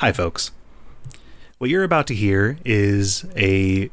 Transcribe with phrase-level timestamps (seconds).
[0.00, 0.50] Hi, folks.
[1.58, 3.90] What you're about to hear is a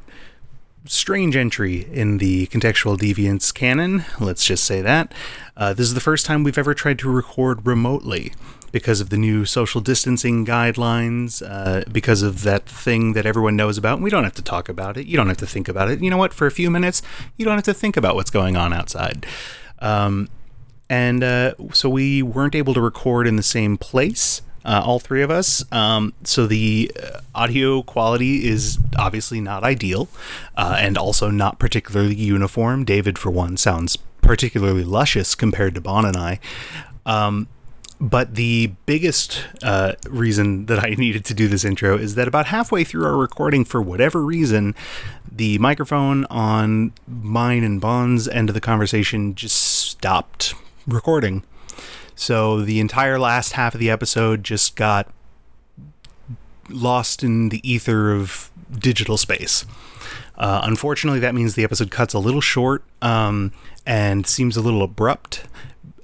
[0.85, 4.05] strange entry in the Contextual Deviance canon.
[4.17, 5.13] Let's just say that.
[5.57, 8.31] Uh, this is the first time we've ever tried to record remotely
[8.71, 13.77] because of the new social distancing guidelines, uh, because of that thing that everyone knows
[13.77, 13.95] about.
[13.95, 15.07] And we don't have to talk about it.
[15.07, 15.99] You don't have to think about it.
[15.99, 16.33] You know what?
[16.33, 17.01] For a few minutes,
[17.35, 19.25] you don't have to think about what's going on outside.
[19.79, 20.29] Um,
[20.89, 25.23] and uh, so we weren't able to record in the same place uh, all three
[25.23, 25.63] of us.
[25.71, 30.09] Um, so the uh, audio quality is obviously not ideal
[30.57, 32.83] uh, and also not particularly uniform.
[32.83, 36.39] David, for one, sounds particularly luscious compared to Bon and I.
[37.05, 37.47] Um,
[37.99, 42.47] but the biggest uh, reason that I needed to do this intro is that about
[42.47, 44.75] halfway through our recording, for whatever reason,
[45.31, 50.53] the microphone on mine and Bon's end of the conversation just stopped
[50.85, 51.43] recording.
[52.17, 55.07] So the entire last half of the episode just got
[56.67, 59.65] lost in the ether of digital space.
[60.35, 63.53] Uh, unfortunately, that means the episode cuts a little short um,
[63.85, 65.45] and seems a little abrupt.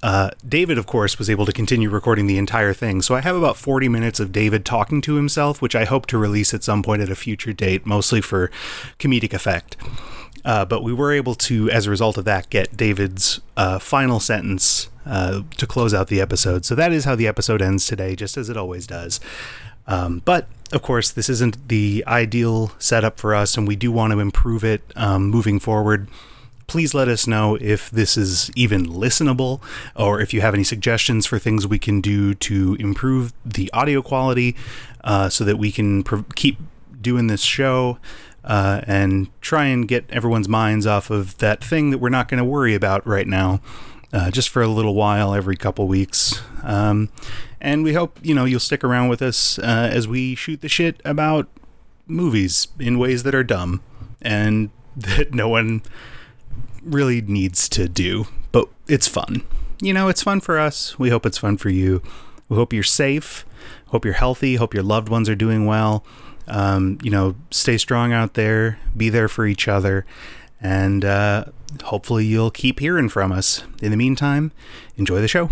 [0.03, 3.35] Uh, David, of course, was able to continue recording the entire thing, so I have
[3.35, 6.83] about 40 minutes of David talking to himself, which I hope to release at some
[6.83, 8.51] point at a future date, mostly for
[8.99, 9.77] comedic effect.
[10.45, 14.19] Uh, but we were able to, as a result of that, get David's uh, final
[14.19, 16.65] sentence uh, to close out the episode.
[16.65, 19.19] So that is how the episode ends today, just as it always does.
[19.87, 24.11] Um, but of course, this isn't the ideal setup for us, and we do want
[24.11, 26.07] to improve it um, moving forward.
[26.67, 29.61] Please let us know if this is even listenable,
[29.95, 34.01] or if you have any suggestions for things we can do to improve the audio
[34.01, 34.55] quality
[35.03, 36.57] uh, so that we can pr- keep
[37.01, 37.99] doing this show
[38.43, 42.39] uh, and try and get everyone's minds off of that thing that we're not going
[42.39, 43.61] to worry about right now
[44.13, 46.41] uh, just for a little while every couple weeks.
[46.61, 47.09] Um,
[47.59, 50.69] and we hope you know you'll stick around with us uh, as we shoot the
[50.69, 51.47] shit about
[52.05, 53.81] movies in ways that are dumb
[54.21, 55.81] and that no one
[56.83, 59.43] really needs to do, but it's fun.
[59.81, 60.99] You know, it's fun for us.
[60.99, 62.01] We hope it's fun for you.
[62.47, 63.45] We hope you're safe.
[63.87, 64.55] Hope you're healthy.
[64.55, 66.05] Hope your loved ones are doing well.
[66.47, 68.79] Um, you know, stay strong out there.
[68.95, 70.05] Be there for each other.
[70.61, 71.45] And uh,
[71.83, 73.63] hopefully you'll keep hearing from us.
[73.81, 74.51] In the meantime,
[74.97, 75.49] enjoy the show.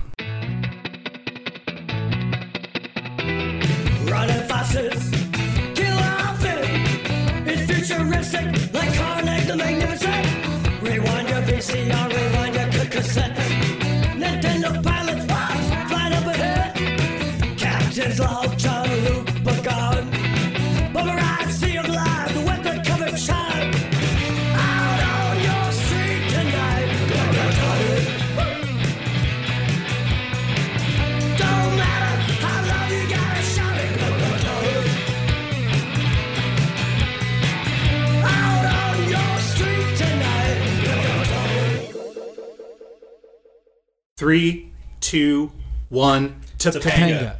[44.21, 45.51] Three, two,
[45.89, 46.41] one.
[46.59, 47.37] Topanga.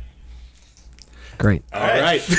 [1.38, 1.62] Great.
[1.72, 2.24] All right.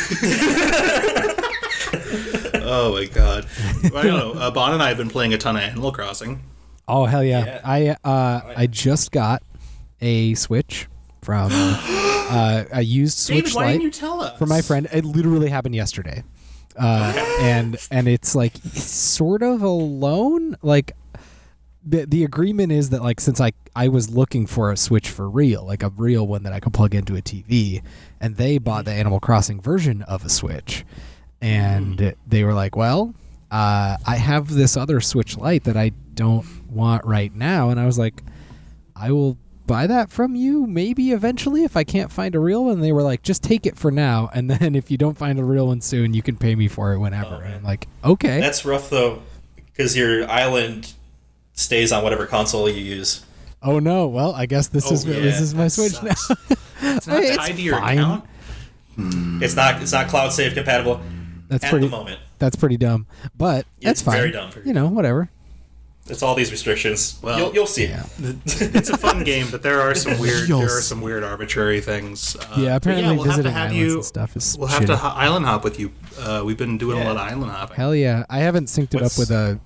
[2.61, 3.47] oh my god.
[3.85, 4.33] Well, I don't know.
[4.33, 6.43] Uh, Bon and I have been playing a ton of Animal Crossing.
[6.89, 7.61] Oh hell yeah!
[7.63, 9.45] I uh, I just got
[10.01, 10.89] a Switch
[11.23, 14.37] from uh, I used Switch David, why Lite didn't you tell us?
[14.41, 14.89] for my friend.
[14.93, 16.25] It literally happened yesterday,
[16.77, 20.57] uh, and and it's like sort of alone.
[20.63, 20.97] Like
[21.85, 25.29] the the agreement is that like since I I was looking for a Switch for
[25.29, 27.83] real, like a real one that I could plug into a TV,
[28.21, 30.85] and they bought the Animal Crossing version of a Switch,
[31.41, 33.15] and they were like, well.
[33.51, 37.85] Uh, I have this other Switch Lite that I don't want right now, and I
[37.85, 38.23] was like,
[38.97, 42.81] I will buy that from you maybe eventually if I can't find a real one.
[42.81, 45.45] They were like, just take it for now, and then if you don't find a
[45.45, 47.43] real one soon, you can pay me for it whenever.
[47.43, 49.23] and I'm like, okay, That's rough though,
[49.57, 50.95] because your island
[51.55, 53.25] stays on whatever console you use.
[53.63, 56.31] oh no, well I guess this Oh, is yeah, this is my Switch sucks.
[56.31, 56.37] now.
[56.97, 57.99] It's not It's tied to your fine.
[57.99, 58.25] account.
[59.43, 61.01] It's not it's not cloud save compatible
[61.49, 61.87] That's at pretty.
[61.87, 62.21] the moment.
[62.39, 63.07] That's pretty dumb,
[63.37, 64.17] but that's It's fine.
[64.17, 64.51] very dumb.
[64.65, 65.31] You know, whatever.
[66.09, 67.17] It's all these restrictions.
[67.23, 67.85] Well, you'll, you'll see.
[67.87, 68.05] Yeah.
[68.45, 71.81] It's a fun game, but there are some weird You'll there are some weird arbitrary
[71.81, 72.35] things.
[72.37, 73.95] Uh, Yeah, but apparently we'll have to visiting have islands you.
[73.95, 75.93] and stuff is We'll have to ho- island hop with you.
[76.19, 77.77] Uh, we've been doing a lot of island hopping.
[77.77, 78.25] Hell yeah!
[78.29, 79.61] I haven't synced it What's- up with a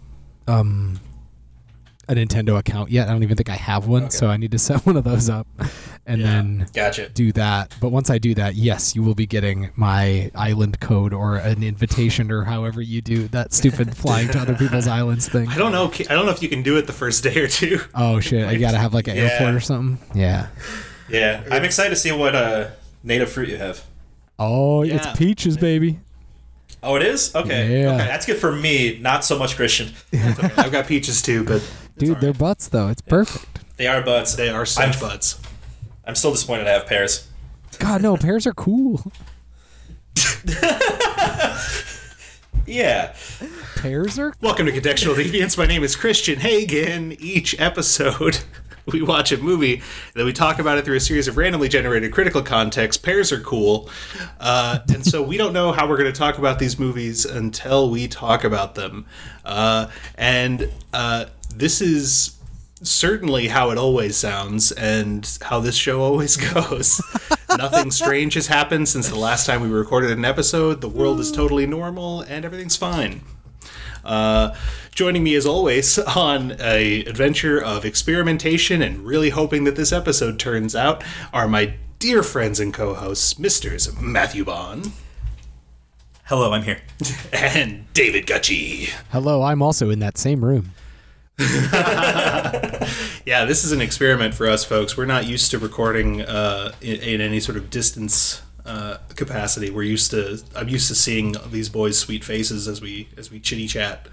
[0.47, 1.01] um
[2.09, 3.09] a Nintendo account yet.
[3.09, 5.29] I don't even think I have one, so I need to set one of those
[5.29, 5.47] up
[6.07, 6.27] and Yeah.
[6.27, 7.09] then Gotcha.
[7.09, 7.75] do that.
[7.81, 11.63] But once I do that, yes, you will be getting my island code or an
[11.65, 15.49] invitation or however you do that stupid flying to other people's islands thing.
[15.49, 15.91] I don't know.
[16.09, 17.81] I don't know if you can do it the first day or two.
[17.95, 18.47] Oh shit!
[18.47, 19.23] I gotta have like an Yeah.
[19.25, 19.99] airport or something.
[20.19, 20.49] Yeah.
[21.09, 22.69] Yeah, I'm excited to see what uh,
[23.05, 23.85] native fruit you have.
[24.39, 24.97] Oh, Yeah.
[24.97, 25.99] it's peaches, baby.
[26.83, 27.35] Oh, it is.
[27.35, 27.81] Okay.
[27.83, 27.95] Yeah.
[27.95, 28.99] Okay, that's good for me.
[29.01, 29.93] Not so much Christian.
[30.13, 31.63] I've got peaches too, but
[31.99, 32.89] Dude, they're butts though.
[32.89, 33.65] It's perfect.
[33.77, 34.35] They are butts.
[34.35, 35.41] they are such I'm, buds.
[36.07, 37.29] I'm still disappointed to have pears.
[37.79, 39.13] God, no, pears are cool.
[42.67, 43.15] Yeah.
[43.77, 45.57] Pears are Welcome to Contextual Deviance.
[45.57, 47.13] My name is Christian Hagen.
[47.21, 48.41] Each episode,
[48.93, 49.83] we watch a movie,
[50.15, 53.03] then we talk about it through a series of randomly generated critical context.
[53.03, 53.91] Pairs are cool.
[54.39, 57.91] Uh, and so we don't know how we're going to talk about these movies until
[57.91, 59.07] we talk about them.
[59.45, 62.37] Uh, and uh, this is
[62.83, 67.01] certainly how it always sounds and how this show always goes.
[67.57, 70.81] Nothing strange has happened since the last time we recorded an episode.
[70.81, 73.23] The world is totally normal and everything's fine.
[74.07, 74.55] Uh,
[74.93, 80.39] joining me as always on a adventure of experimentation and really hoping that this episode
[80.39, 84.93] turns out are my dear friends and co-hosts, Misters Matthew Bond
[86.25, 86.81] Hello, I'm here.
[87.33, 88.91] and David Gutchie.
[89.13, 90.73] Hello, I'm also in that same room.
[93.27, 94.97] Yeah, this is an experiment for us folks.
[94.97, 99.71] We're not used to recording uh, in, in any sort of distance uh, capacity.
[99.71, 100.43] We're used to.
[100.55, 104.09] I'm used to seeing these boys' sweet faces as we as we chitty chat.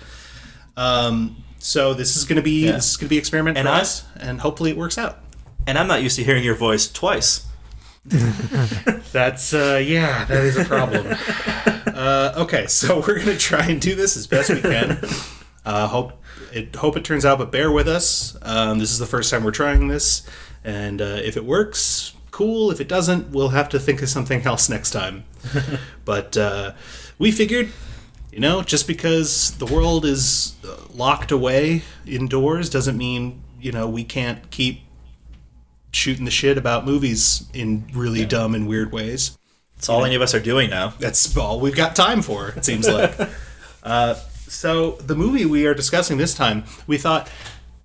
[0.78, 2.74] Um, so this is going to be Yeah.
[2.74, 5.20] this is going to be experiment And for I- us, and hopefully it works out.
[5.66, 7.46] And I'm not used to hearing your voice twice.
[9.12, 11.08] That's uh, yeah, that is a problem.
[11.88, 15.00] uh, okay, so we're gonna try and do this as best we can.
[15.66, 16.22] Uh, hope
[16.52, 18.36] it hope it turns out, but bear with us.
[18.42, 20.28] Um, this is the first time we're trying this,
[20.66, 22.72] and uh, if it works, cool.
[22.72, 25.24] If it doesn't, we'll have to think of something else next time.
[26.06, 26.74] but uh,
[27.18, 27.72] we figured.
[28.32, 33.88] You know, just because the world is uh, locked away indoors doesn't mean, you know,
[33.88, 34.82] we can't keep
[35.92, 39.38] shooting the shit about movies in really dumb and weird ways.
[39.76, 40.96] That's all any of us are doing now.
[40.98, 43.14] That's all we've got time for, it seems like.
[43.84, 44.16] uh,
[44.48, 47.30] so, the movie we are discussing this time, we thought,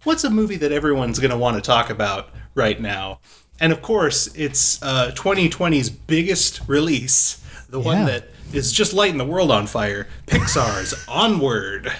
[0.04, 3.20] what's a movie that everyone's going to want to talk about right now?
[3.60, 8.04] And of course, it's uh, 2020's biggest release, the one Yeah.
[8.06, 11.92] that is just lighting the world on fire Pixar's Onward.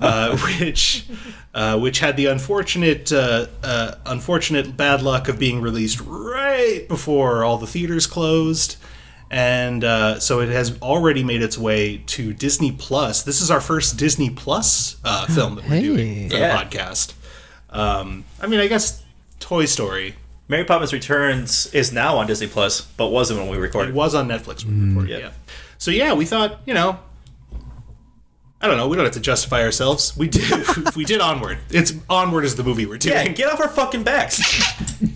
[0.00, 1.06] Uh, which,
[1.54, 7.44] uh, which had the unfortunate, uh, uh, unfortunate bad luck of being released right before
[7.44, 8.74] all the theaters closed,
[9.30, 13.22] and uh, so it has already made its way to Disney Plus.
[13.22, 15.82] This is our first Disney Plus uh, film that we're Hey.
[15.82, 16.56] doing for Yeah.
[16.64, 17.12] the podcast.
[17.70, 19.04] Um, I mean, I guess
[19.38, 20.16] Toy Story.
[20.48, 23.90] Mary Poppins Returns is now on Disney Plus, but wasn't when we recorded.
[23.90, 25.18] It was on Netflix when we recorded, Yeah.
[25.18, 25.30] yeah.
[25.76, 26.98] So yeah, we thought, you know,
[28.60, 28.88] I don't know.
[28.88, 30.16] We don't have to justify ourselves.
[30.16, 30.50] We did.
[30.96, 31.58] we did Onward.
[31.70, 33.14] It's Onward is the movie we're doing.
[33.14, 34.40] Yeah, get off our fucking backs.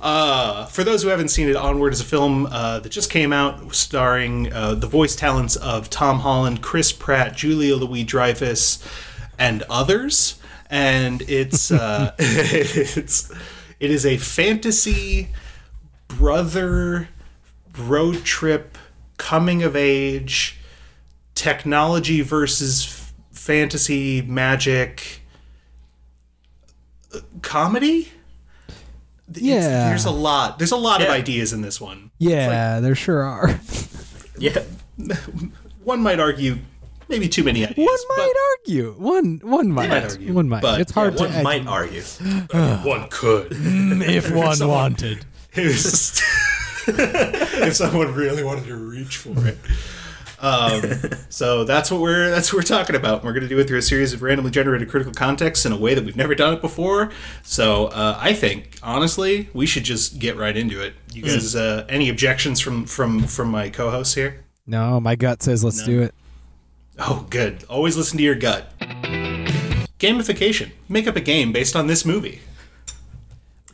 [0.00, 3.32] Uh, for those who haven't seen it, Onward is a film uh, that just came
[3.32, 8.82] out starring uh, the voice talents of Tom Holland, Chris Pratt, Julia Louis Dreyfus,
[9.38, 10.38] and others.
[10.68, 13.30] And it's uh, it's
[13.80, 15.28] it is a fantasy
[16.08, 17.08] brother
[17.78, 18.76] road trip
[19.16, 20.58] coming of age
[21.34, 25.20] technology versus f- fantasy magic
[27.42, 28.10] comedy
[29.30, 29.88] It's- Yeah.
[29.88, 30.58] there's a lot.
[30.58, 32.10] There's a lot of ideas in this one.
[32.18, 33.58] Yeah, there sure are.
[34.38, 34.62] yeah.
[35.82, 36.58] One might argue,
[37.08, 37.86] maybe too many ideas.
[37.86, 38.92] One might argue.
[38.98, 39.88] One one might.
[39.88, 40.62] might argue, one might.
[40.62, 42.02] but, it's hard One to might argue.
[42.50, 43.48] but one could.
[43.52, 45.24] if one wanted.
[46.86, 49.58] if someone really wanted to reach for it.
[50.40, 50.82] Um,
[51.30, 53.24] so that's what we're that's what we're talking about.
[53.24, 55.76] We're going to do it through a series of randomly generated critical contexts in a
[55.76, 57.10] way that we've never done it before.
[57.42, 60.92] So uh, I think honestly, we should just get right into it.
[61.12, 64.44] You guys, uh, any objections from from from my co-hosts here?
[64.66, 66.14] No, my gut says let's do it.
[66.98, 67.64] Oh, good.
[67.68, 68.72] Always listen to your gut.
[69.98, 70.70] Gamification.
[70.88, 72.40] Make up a game based on this movie.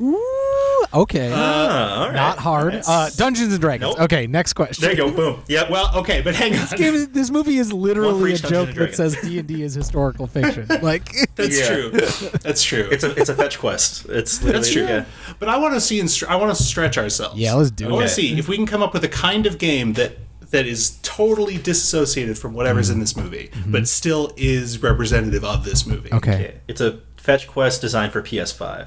[0.01, 1.31] Ooh, okay.
[1.35, 2.15] Ah, all right.
[2.15, 2.73] Not hard.
[2.73, 3.91] that's- Uh, Dungeons and Dragons.
[3.95, 4.01] Nope.
[4.05, 4.81] Okay, next question.
[4.81, 5.11] There you go.
[5.11, 5.43] Boom.
[5.47, 5.69] Yep.
[5.69, 6.67] Well, okay, but hang on.
[6.77, 10.67] Game- This movie is literally a joke that says D and D is historical fiction.
[10.83, 11.67] Like, That's Yeah.
[11.69, 11.91] true.
[11.91, 12.89] That's true.
[12.91, 14.07] It's a it's a fetch quest.
[14.09, 14.85] It's literally, That's true.
[14.85, 15.05] Yeah.
[15.39, 16.01] But I want to see.
[16.01, 17.39] Instr- I want to stretch ourselves.
[17.39, 17.89] Yeah, let's do it.
[17.89, 20.17] I want to see if we can come up with a kind of game that
[20.51, 25.87] that is totally disassociated from whatever's in this movie, but still is representative of this
[25.87, 26.09] movie.
[26.11, 26.17] Mm-hmm.
[26.17, 26.55] okay.
[26.69, 28.87] It's a fetch quest designed for PS5.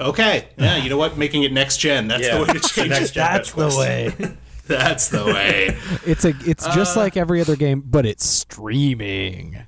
[0.00, 0.48] Okay.
[0.58, 0.76] Yeah.
[0.76, 1.16] You know what?
[1.18, 2.08] Making it next gen.
[2.08, 2.38] That's Yeah.
[2.38, 3.14] the way to change Next it.
[3.14, 3.78] gen fetch quest.
[3.78, 4.14] way.
[4.66, 5.76] That's the way.
[6.06, 6.34] It's a.
[6.44, 9.64] It's just Uh, like every other game, but it's streaming.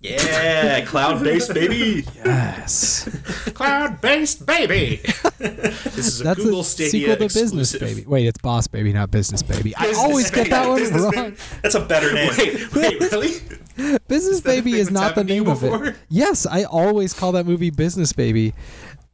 [0.00, 2.06] Yeah, cloud based baby.
[2.16, 3.08] Yes.
[3.54, 5.00] Cloud-based baby.
[5.38, 7.96] this is a That's Google a Stadia sequel to Business exclusive.
[7.98, 8.06] Baby.
[8.06, 9.76] Wait, it's Boss Baby, not Business Baby.
[9.76, 11.12] I Business always get that one Business wrong.
[11.12, 11.36] Baby.
[11.62, 12.30] That's a better name.
[12.38, 13.98] Wait, wait, really?
[14.08, 15.96] Business that a Baby is not the happened to you name of it.
[16.08, 18.54] Yes, I always call that movie Business Baby,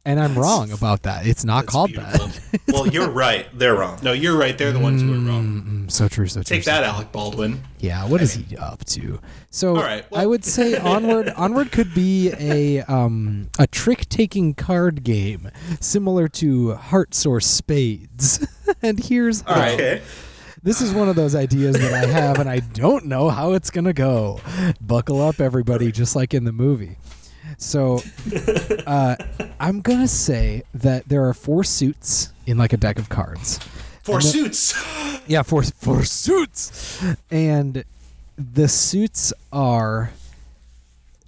[0.07, 1.27] and I'm wrong about that.
[1.27, 2.27] It's not That's called beautiful.
[2.27, 2.61] that.
[2.69, 3.45] well, you're right.
[3.53, 3.99] They're wrong.
[4.01, 4.57] No, you're right.
[4.57, 5.85] They're the ones who are wrong.
[5.87, 6.43] Mm, so true, so true.
[6.55, 7.61] Take so that, Alec Baldwin.
[7.79, 9.19] Yeah, what is he up to?
[9.49, 14.53] So All right, I would say onward onward could be a um a trick taking
[14.53, 18.47] card game similar to Hearts or Spades.
[18.81, 19.55] and here's how.
[19.55, 19.73] All right.
[19.73, 20.01] Okay.
[20.63, 23.69] This is one of those ideas that I have and I don't know how it's
[23.69, 24.39] gonna go.
[24.79, 26.97] Buckle up everybody, just like in the movie.
[27.57, 28.01] So
[28.87, 29.15] uh,
[29.59, 33.59] I'm gonna say that there are four suits in like a deck of cards.
[34.03, 34.73] Four the- suits.
[35.29, 37.83] Yeah, for for suits, and
[38.37, 40.11] the suits are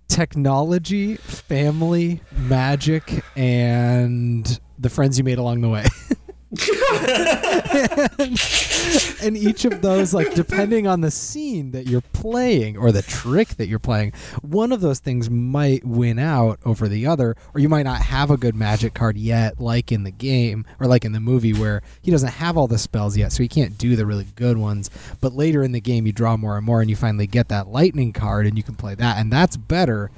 [0.07, 5.85] technology, family, magic, and the friends you made along the way.
[9.21, 13.49] and, each of those, like depending on the scene that you're playing or the trick
[13.49, 17.69] that you're playing, one of those things might win out over the other, or you
[17.69, 21.11] might not have a good magic card yet, like in the game or like in
[21.11, 24.07] the movie where he doesn't have all the spells yet, so he can't do the
[24.07, 24.89] really good ones.
[25.21, 27.67] But later in the game, you draw more and more, and you finally get that
[27.67, 30.09] lightning card, and you can play that, and that's better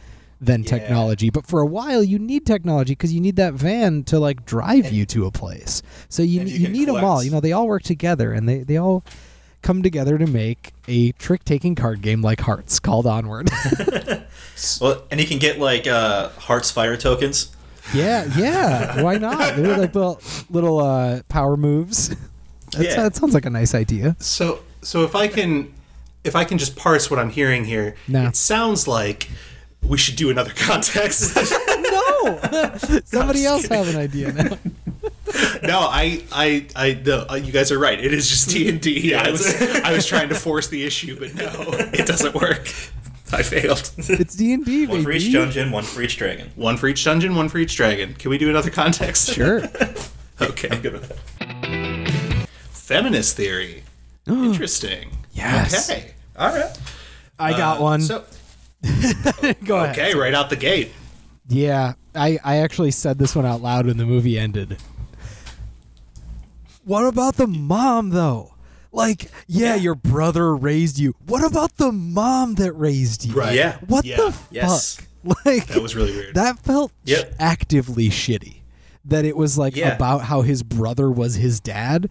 [0.42, 1.30] than technology.
[1.30, 4.92] But for a while, you need technology because you need that van to like drive
[4.92, 5.82] you to a place.
[6.10, 7.24] So you you, you can need them all.
[7.24, 9.04] You know, they all work together, and they they all
[9.62, 13.50] come together to make a trick taking card game like Hearts called Onward.
[14.80, 17.56] Well, and you can get like uh, Hearts Fire tokens.
[17.96, 19.02] yeah, yeah.
[19.02, 19.38] Why not?
[19.56, 20.22] They're like little
[20.52, 22.10] little uh, power moves.
[22.72, 23.04] That's, Yeah.
[23.04, 24.16] That sounds like a nice idea.
[24.20, 25.74] So, so if I can,
[26.24, 28.28] if I can just parse what I'm hearing here, No.
[28.28, 29.30] it sounds like
[29.88, 31.38] we should do another context.
[31.92, 32.40] No,
[33.04, 34.58] somebody else have an idea now.
[35.64, 38.00] no, I, I, I, no, uh, you guys are right.
[38.00, 39.14] It is just D and D.
[39.14, 41.52] I was, I was trying to force the issue, but no,
[41.92, 42.68] it doesn't work.
[43.34, 43.92] I failed.
[43.98, 46.52] It's D and D, One for each dungeon, one for each dragon.
[46.56, 48.14] One for each dungeon, one for each dragon.
[48.14, 49.34] Can we do another context?
[49.34, 49.64] Sure.
[50.40, 50.70] Okay.
[50.72, 52.48] I'm good with that.
[52.72, 53.84] Feminist theory.
[54.28, 55.10] Interesting.
[55.34, 55.90] Yes.
[55.90, 56.12] Okay.
[56.38, 56.78] All right.
[57.40, 58.02] I got one.
[58.02, 58.24] So,
[59.66, 59.92] Go ahead.
[59.98, 60.92] okay, right out the gate.
[61.48, 64.78] Yeah, I, I actually said this one out loud when the movie ended.
[66.84, 68.56] What about the mom, though?
[68.92, 71.14] Like, yeah, your brother raised you.
[71.26, 73.34] What about the mom that raised you?
[73.36, 73.56] Right.
[73.56, 73.78] Yeah.
[73.88, 74.18] What Yeah.
[74.18, 74.96] the Yes.
[74.96, 75.08] fuck?
[75.46, 76.34] Like, That was really weird.
[76.34, 77.36] that felt Yep.
[77.40, 78.62] actively shitty.
[79.06, 79.96] That it was like Yeah.
[79.96, 82.10] about how his brother was his dad,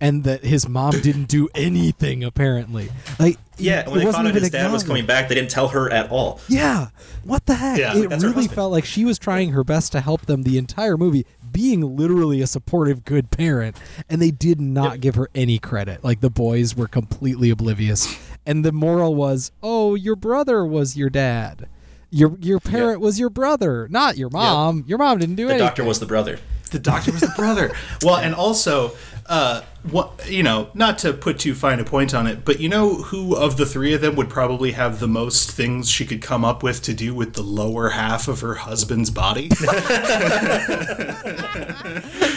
[0.00, 2.88] and that his mom didn't do anything apparently.
[3.18, 5.90] Like, Yeah, when they found out his dad was coming back, they didn't tell her
[5.92, 6.40] at all.
[6.48, 6.88] Yeah.
[7.24, 7.78] What the heck?
[7.78, 10.56] Yeah, it that's really felt like she was trying her best to help them the
[10.56, 13.76] entire movie, being literally a supportive, good parent,
[14.08, 15.00] and they did not Yep.
[15.00, 16.02] give her any credit.
[16.02, 18.16] Like the boys were completely oblivious.
[18.46, 21.68] And the moral was, oh, your brother was your dad.
[22.12, 24.82] Your your parent was your brother, not your mom.
[24.88, 25.58] Your mom didn't do anything.
[25.58, 25.66] The anything.
[25.68, 26.38] doctor was the brother.
[26.70, 27.72] The doctor was the brother.
[28.02, 28.92] Well, and also,
[29.26, 32.68] uh, what you know, not to put too fine a point on it, but you
[32.68, 36.22] know who of the three of them would probably have the most things she could
[36.22, 39.48] come up with to do with the lower half of her husband's body?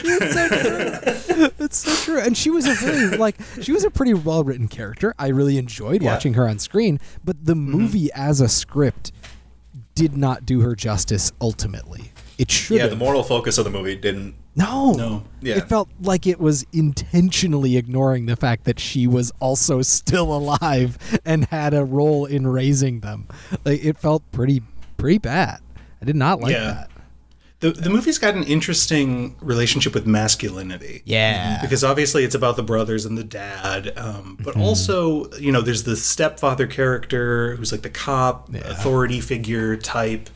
[0.03, 1.49] That's so true.
[1.57, 2.19] That's so true.
[2.19, 5.13] And she was a very like she was a pretty well written character.
[5.17, 6.13] I really enjoyed Yeah.
[6.13, 9.11] watching her on screen, but the movie as a script
[9.95, 12.11] did not do her justice ultimately.
[12.43, 14.35] It should Yeah, the moral focus of the movie didn't.
[14.55, 14.91] no.
[14.93, 15.23] No.
[15.41, 15.57] Yeah.
[15.57, 20.97] It felt like it was intentionally ignoring the fact that she was also still alive
[21.25, 23.27] and had a role in raising them.
[23.65, 24.62] Like it felt pretty
[24.97, 25.59] pretty bad.
[26.01, 26.59] I did not like Yeah.
[26.73, 26.89] that.
[27.62, 31.01] The, the movie's got an interesting relationship with masculinity.
[31.05, 31.59] Yeah.
[31.62, 34.62] Because obviously it's about the brothers and the dad, um, but Mm-hmm.
[34.63, 40.29] also, you know, there's the stepfather character who's like the cop, authority figure type.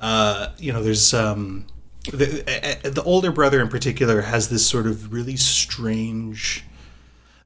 [0.00, 1.66] Uh, you know, there's um,
[2.12, 6.64] the, the older brother in particular has this sort of really strange.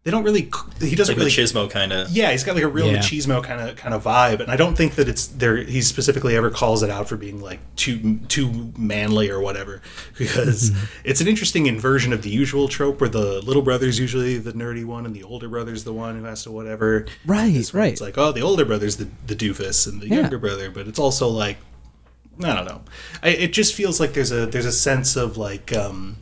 [0.04, 0.50] They don't really.
[0.82, 1.30] He doesn't Like really.
[1.34, 2.11] the Chismo kind of.
[2.11, 2.99] Yeah, he's got like a real Yeah.
[2.99, 5.56] machismo kind of kind of vibe, and I don't think that it's there.
[5.56, 9.80] He specifically ever calls it out for being like too too manly or whatever,
[10.18, 10.84] because Mm-hmm.
[11.04, 14.84] it's an interesting inversion of the usual trope where the little brother's usually the nerdy
[14.84, 17.06] one and the older brother's the one who has to whatever.
[17.25, 17.92] Right, right.
[17.92, 20.16] It's like oh, the older brother's the the doofus and the Yeah.
[20.20, 21.56] younger brother, but it's also like
[22.42, 22.82] I don't know.
[23.22, 26.16] I, it just feels like there's a there's a sense of like um,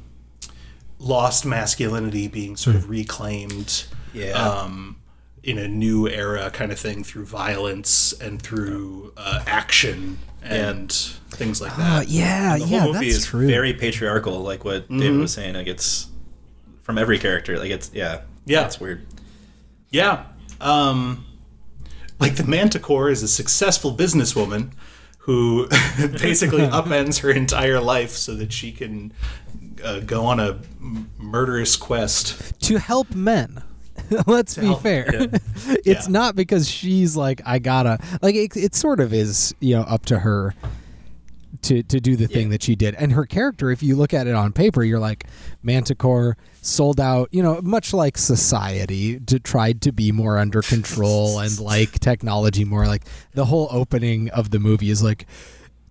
[0.99, 2.83] lost masculinity being sort Hmm.
[2.83, 4.33] of reclaimed Yeah.
[4.33, 4.97] um,
[5.43, 10.93] in a new era kind of thing through violence and through uh, action and
[11.31, 12.03] things like that.
[12.03, 13.47] Uh, yeah, The yeah, whole movie that's is true.
[13.47, 15.55] very patriarchal, like what David was saying.
[15.55, 16.09] Like it's
[16.83, 17.59] from every character.
[17.59, 18.67] Like it's yeah, Yeah.
[18.67, 19.07] it's weird.
[19.91, 20.25] Yeah.
[20.61, 21.25] Um,
[22.21, 24.73] like the Manticore is a successful businesswoman
[25.23, 25.69] who
[26.21, 29.13] basically upends her entire life so that she can
[29.85, 30.59] uh, go on a
[31.19, 32.59] murderous quest.
[32.61, 33.63] to help men.
[34.27, 35.07] Let's be help- fair.
[35.15, 35.27] yeah.
[35.85, 36.13] it's Yeah.
[36.13, 40.07] not because she's like I gotta like it, it sort of is you know up
[40.07, 40.55] to her
[41.63, 44.27] to to do the thing that she did and her character if you look at
[44.27, 45.27] it on paper you're like
[45.63, 51.39] manticore sold out you know much like society to tried to be more under control
[51.41, 53.05] and like technology more like
[53.35, 55.27] the whole opening of the movie is like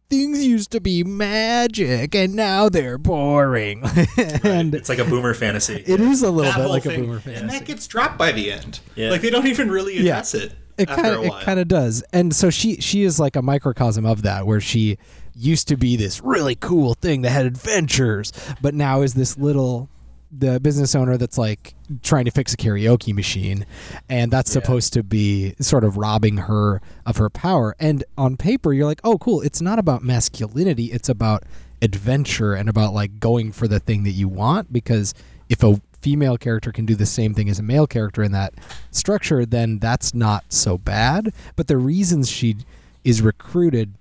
[0.10, 3.82] things used to be magic and now they're boring
[4.44, 5.76] and It's like a boomer fantasy.
[5.88, 7.02] it is a little That bit whole like a thing.
[7.02, 8.82] boomer And fantasy that gets dropped by the end.
[8.96, 9.10] Yeah.
[9.10, 10.16] Like they don't even really Yeah.
[10.16, 13.38] address it, it kind of it kind of does and so she she is like
[13.38, 14.98] a microcosm of that where she
[15.36, 19.90] used to be this really cool thing that had adventures but now is this little
[20.32, 23.66] the business owner that's like trying to fix a karaoke machine
[24.08, 27.76] and that's supposed to be sort of robbing her of her power.
[27.80, 31.44] And on paper you're like oh cool it's not about masculinity it's about
[31.82, 35.14] adventure and about like going for the thing that you want because
[35.50, 38.54] if a female character can do the same thing as a male character in that
[38.92, 41.34] structure then that's not so bad.
[41.58, 42.56] But the reasons she
[43.04, 43.94] is recruited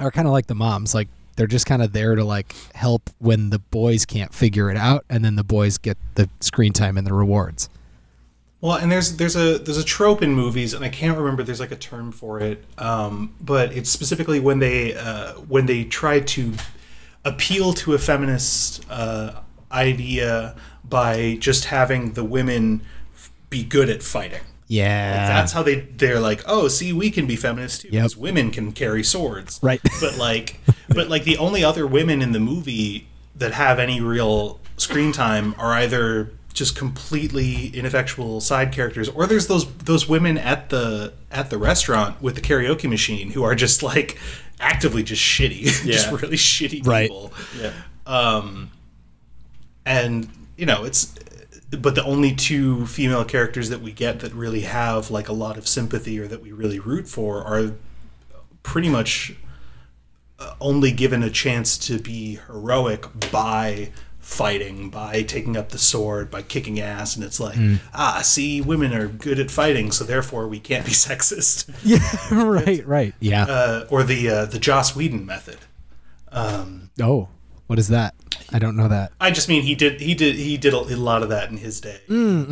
[0.00, 3.10] are kind of like the moms like they're just kind of there to like help
[3.18, 6.96] when the boys can't figure it out and then the boys get the screen time
[6.96, 7.68] and the rewards
[8.60, 11.42] Well, and there's there's a there's a trope in movies, and I can't remember.
[11.42, 15.84] There's like a term for it, um, but it's specifically when they uh, when they
[15.84, 16.54] try to
[17.24, 20.56] appeal to a feminist uh, idea
[20.88, 22.80] by just having the women
[23.50, 24.42] be good at fighting.
[24.68, 28.02] Yeah That's how they they're like, oh, see, we can be feminists too, Yep.
[28.02, 29.80] because women can carry swords, Right.
[30.00, 33.06] But like, but like the only other women in the movie
[33.36, 39.46] that have any real screen time are either just completely ineffectual side characters, or there's
[39.46, 43.82] those those women at the at the restaurant with the karaoke machine who are just
[43.82, 44.18] like
[44.58, 47.08] actively just shitty, just really shitty Right.
[47.10, 47.72] people Yeah.
[48.06, 48.70] um,
[49.84, 51.14] and you know it's
[51.82, 55.56] but the only two female characters that we get that really have like a lot
[55.56, 57.72] of sympathy or that we really root for are
[58.62, 59.34] pretty much
[60.38, 66.28] uh, only given a chance to be heroic by fighting by taking up the sword
[66.32, 67.56] by kicking ass and it's like
[67.94, 71.70] ah see women are good at fighting so therefore we can't be sexist.
[71.84, 73.44] Yeah right right yeah.
[73.44, 75.58] Uh, or the uh, the Joss Whedon method.
[77.00, 77.28] Oh
[77.68, 78.14] what is that
[78.52, 80.96] i don't know that I just mean he did he did he did a, a
[80.96, 82.00] lot of that in his day.
[82.08, 82.48] Mm,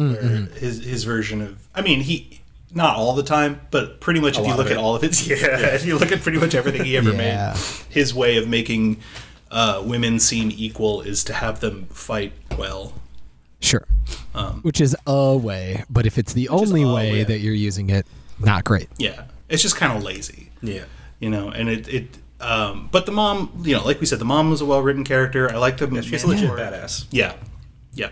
[0.50, 2.40] where His his version of I mean he
[2.72, 5.36] not all the time, but pretty much if you look at all of it, yeah,
[5.76, 7.52] if you look at pretty much everything he ever Yeah.
[7.54, 8.96] made, his way of making
[9.52, 12.94] uh, women seem equal is to have them fight well.
[13.60, 13.86] sure
[14.62, 17.24] which is a way but if it's the Um, only way way.
[17.24, 18.04] that you're using it
[18.40, 20.50] not great Yeah, it's just kind of lazy.
[20.60, 20.84] Yeah.
[21.20, 22.06] you know and it it
[22.44, 25.50] um but the mom you know like we said the mom was a well-written character
[25.50, 26.58] i like the She's a legit mentor.
[26.64, 27.06] badass.
[27.10, 27.34] yeah
[27.94, 28.10] yeah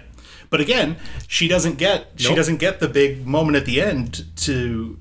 [0.51, 0.97] but again
[1.29, 4.99] she doesn't get she doesn't get the big moment at the end to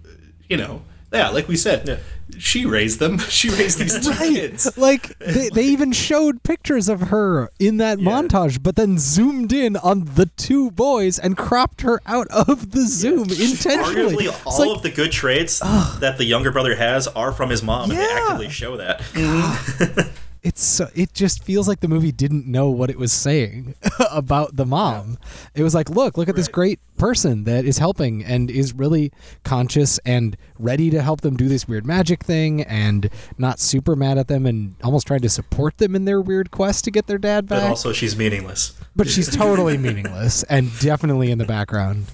[0.50, 0.82] you know
[1.14, 1.98] yeah like we said Yeah.
[2.38, 3.18] She raised them.
[3.32, 4.78] She raised these two kids.
[4.78, 9.78] Like they, they even showed pictures of her in that montage, but then zoomed in
[9.78, 14.26] on the two boys and cropped her out of the zoom intentionally.
[14.28, 17.64] Arguably, all like, of the good traits that the younger brother has are from his
[17.64, 18.20] mom, and they Yeah.
[18.24, 19.02] actively show that.
[20.44, 23.76] it's so, it just feels like the movie didn't know what it was saying
[24.12, 25.18] about the mom.
[25.54, 29.12] It was like, look, look at this great person that is helping and is really
[29.44, 34.18] conscious and ready to help them do this weird magic thing and not super mad
[34.18, 37.18] at them and almost trying to support them in their weird quest to get their
[37.20, 37.62] dad back.
[37.62, 38.74] But also, she's meaningless.
[38.96, 42.06] but she's totally meaningless and definitely in the background.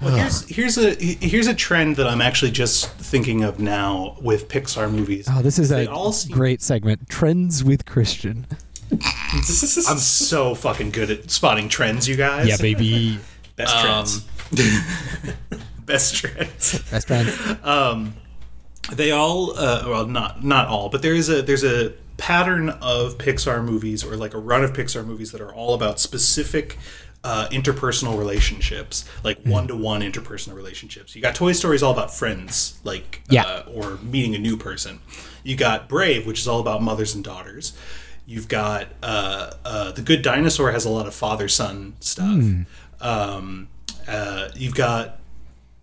[0.00, 4.48] Well, here's here's a here's a trend that i'm actually just thinking of now with
[4.48, 7.08] pixar movies Oh, this is They a all seem- great segment.
[7.08, 8.46] Trends with Christian.
[8.92, 13.18] i'm so fucking good at spotting trends you guys Yeah, baby.
[13.56, 14.20] Best Um, trends.
[15.84, 17.36] best trends Best friends.
[18.94, 23.16] they all uh, well not not all but there is a there's a pattern of
[23.18, 26.78] pixar movies or like a run of pixar movies that are all about specific
[27.24, 31.14] uh, interpersonal relationships like one-to-one interpersonal relationships.
[31.16, 33.42] You got Toy Story's all about friends like Yeah.
[33.44, 35.00] uh, or meeting a new person.
[35.42, 37.72] You got brave which is all about mothers and daughters.
[38.26, 42.42] You've got uh, uh, the good dinosaur has a lot of father-son stuff.
[43.00, 43.68] Um,
[44.06, 45.18] uh, you've got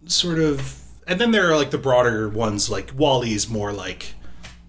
[0.06, 4.14] sort of, and then there are like the broader ones, like WALL-E's more like,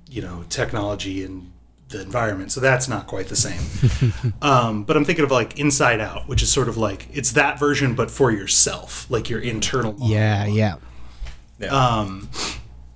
[0.09, 1.53] you know, technology and
[1.89, 2.53] the environment.
[2.53, 4.33] So that's not quite the same.
[4.43, 7.59] um, but I'm thinking of like Inside Out, which is sort of like it's that
[7.59, 9.95] version, but for yourself, like your internal.
[9.99, 10.57] Yeah, monologue.
[10.57, 10.77] yeah.
[11.59, 12.07] Yeah.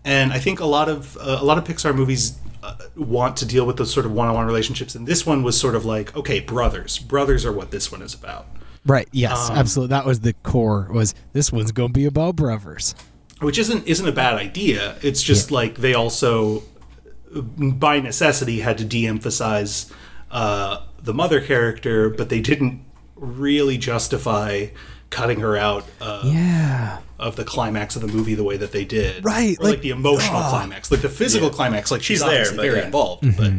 [0.04, 3.46] and I think a lot of uh, a lot of Pixar movies uh, want to
[3.46, 6.40] deal with those sort of one-on-one relationships, and this one was sort of like, okay,
[6.40, 8.46] brothers, brothers are what this one is about,
[8.86, 9.08] Right.
[9.12, 9.50] Yes.
[9.50, 9.94] Um, absolutely.
[9.94, 10.88] That was the core.
[10.90, 12.94] Was this one's gonna be about brothers?
[13.40, 14.96] which isn't isn't a bad idea.
[15.02, 16.62] It's just like they also,
[17.32, 19.92] by necessity, had to de-emphasize
[20.30, 22.84] uh, the mother character, but they didn't
[23.16, 24.66] really justify
[25.10, 26.98] cutting her out uh, Yeah.
[27.18, 29.80] of the climax of the movie the way that they did, Right, Or like, like-
[29.82, 30.50] the emotional ugh.
[30.50, 31.90] climax, like the physical climax.
[31.90, 32.86] Like she's, She's there, but very yeah.
[32.86, 33.52] involved, but.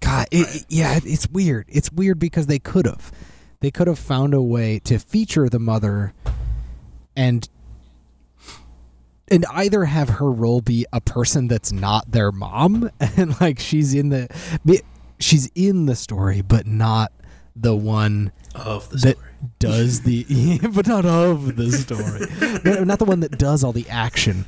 [0.00, 1.66] God, it, it- yeah, it's weird.
[1.68, 3.12] It's weird because they could have,
[3.60, 6.12] they could have found a way to feature the mother,
[7.16, 7.48] and
[9.30, 13.94] and either have her role be a person that's not their mom, and like she's
[13.94, 14.28] in the,
[15.18, 17.12] she's in the story, but not
[17.56, 19.30] the one of the that story.
[19.58, 22.20] does the but not of the story
[22.84, 24.44] not the one that does all the action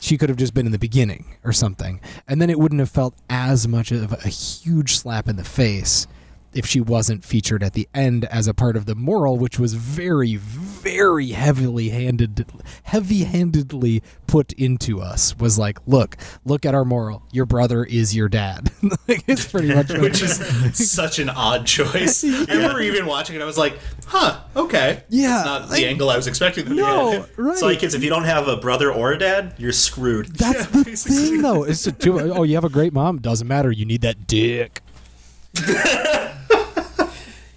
[0.00, 2.90] she could have just been in the beginning or something and then it wouldn't have
[2.90, 6.06] felt as much of a huge slap in the face
[6.54, 9.74] if she wasn't featured at the end as a part of the moral which was
[9.74, 12.44] very very heavily handed
[12.84, 18.28] heavy-handedly put into us was like look look at our moral your brother is your
[18.28, 18.70] dad
[19.08, 20.36] like it's pretty much which is
[20.74, 22.24] such an odd choice.
[22.24, 25.86] I remember even watching it, I was like, "Huh, okay, Yeah, It's not like- the
[25.86, 28.24] angle I was expecting them no to get." right So, like, kids, if you don't
[28.24, 30.34] have a brother or a dad, you're screwed.
[30.36, 31.64] That's the thing, though.
[31.64, 32.20] To do.
[32.32, 33.18] Oh, you have a great mom.
[33.20, 33.70] Doesn't matter.
[33.72, 34.80] You need that dick.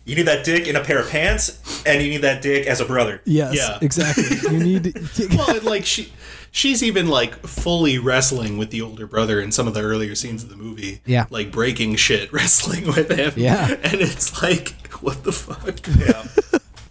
[0.08, 2.80] You need that dick in a pair of pants, and you need that dick as
[2.80, 3.22] a brother.
[3.26, 3.78] Yes, Yeah.
[3.82, 4.24] exactly.
[4.52, 4.94] You need.
[5.36, 6.14] Well, and, like she,
[6.50, 10.44] she's even like fully wrestling with the older brother in some of the earlier scenes
[10.44, 11.02] of the movie.
[11.06, 11.26] Yeah.
[11.30, 13.34] like breaking shit, wrestling with him.
[13.36, 13.68] Yeah.
[13.84, 14.70] and it's like,
[15.02, 15.86] what the fuck?
[16.00, 16.24] Yeah.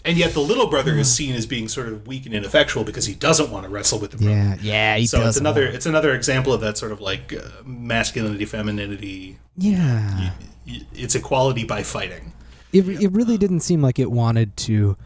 [0.05, 3.07] And yet the little brother is seen as being sort of weak and ineffectual because
[3.07, 4.31] he doesn't want to wrestle with the brother.
[4.33, 4.96] yeah, yeah.
[4.98, 8.44] He So it's another want- it's another example of that sort of like uh, masculinity
[8.44, 9.38] femininity.
[9.57, 10.33] Yeah.
[10.66, 12.35] y- It's equality by fighting.
[12.72, 14.96] It it really didn't seem like it wanted to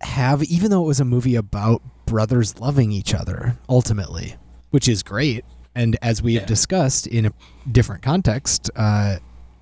[0.00, 4.36] have, even though it was a movie about brothers loving each other ultimately,
[4.70, 5.44] which is great.
[5.74, 6.46] And as we have Yeah.
[6.46, 7.32] discussed in a
[7.70, 9.16] different context, uh,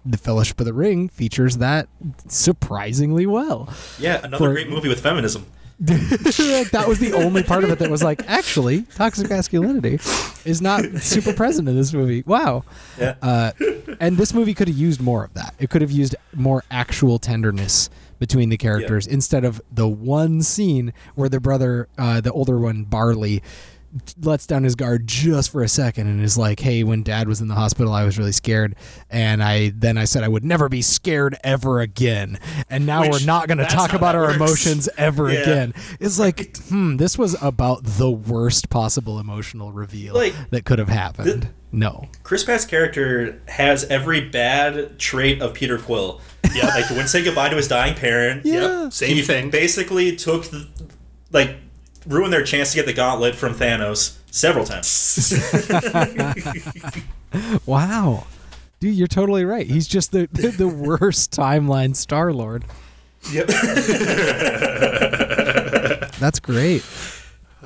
[0.05, 1.89] the Fellowship of the Ring features that
[2.29, 3.69] surprisingly well.
[3.99, 5.47] Yeah, another For- great movie with feminism.
[5.79, 9.99] Like that was the only part of it that was like actually toxic masculinity
[10.45, 12.23] is not super present in this movie.
[12.27, 12.65] Wow.
[12.99, 13.17] Yeah.
[13.21, 13.53] uh,
[14.01, 15.55] and this movie could have used more of that.
[15.59, 20.95] It could have used more actual tenderness between the characters instead of the one scene
[21.15, 23.43] where the brother uh, the older one barley
[24.23, 27.41] lets down his guard just for a second and is like hey when dad was
[27.41, 28.75] in the hospital i was really scared
[29.11, 32.39] and i then i said i would never be scared ever again
[32.71, 34.37] and now Which, we're not going to talk about our works.
[34.37, 35.41] emotions ever Yeah.
[35.41, 40.79] again it's like hmm this was about the worst possible emotional reveal Like, that could
[40.79, 46.21] have happened th- no Chris Pratt's character has every bad trait of Peter Quill.
[46.55, 48.45] Yeah, like when say goodbye to his dying parent.
[48.47, 48.85] Yeah.
[48.85, 49.51] Yep, same he thing.
[49.51, 50.69] Basically, took the,
[51.33, 51.57] like
[52.07, 55.33] ruined their chance to get the gauntlet from Thanos several times.
[57.67, 58.27] wow
[58.81, 60.69] dude you're totally right he's just the the, the
[61.01, 62.65] worst timeline star lord
[63.33, 63.49] Yep.
[66.21, 66.85] That's great.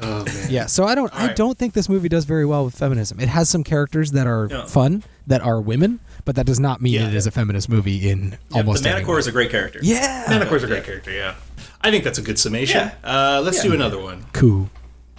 [0.00, 0.46] Oh man.
[0.48, 1.36] Yeah, so I don't I right.
[1.36, 3.20] don't think this movie does very well with feminism.
[3.20, 4.64] It has some characters that are Yeah.
[4.64, 7.08] fun, that are women, but that does not mean Yeah.
[7.08, 9.18] it is a feminist movie in almost the any Manticore way.
[9.20, 9.80] is a great character.
[9.82, 10.24] Yeah.
[10.30, 11.34] Manticore is a great character, yeah.
[11.82, 12.90] I think that's a good summation.
[13.02, 14.26] Uh, let's do another one.
[14.32, 14.68] Cool.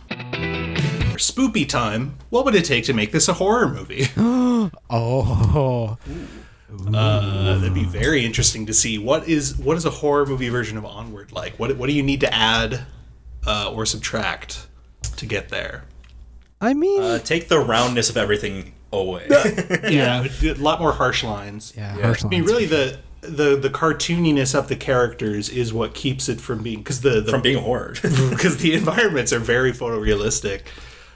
[0.10, 4.08] For spoopy time, what would it take to make this a horror movie?
[4.90, 5.98] Oh.
[6.94, 10.78] Uh, that'd be very interesting to see what is what is a horror movie version
[10.78, 11.58] of Onward like.
[11.60, 12.86] What what do you need to add
[13.46, 14.68] uh, or subtract
[15.18, 15.84] to get there?
[16.62, 19.28] I mean, Uh, take the roundness of everything away.
[19.90, 21.74] Yeah, a lot more harsh lines.
[21.76, 22.04] yeah, yeah.
[22.04, 22.52] harsh I mean, lines.
[22.52, 27.02] really, the the the cartooniness of the characters is what keeps it from being because
[27.02, 27.94] the, the from being a horror.
[28.30, 30.62] because the environments are very photorealistic.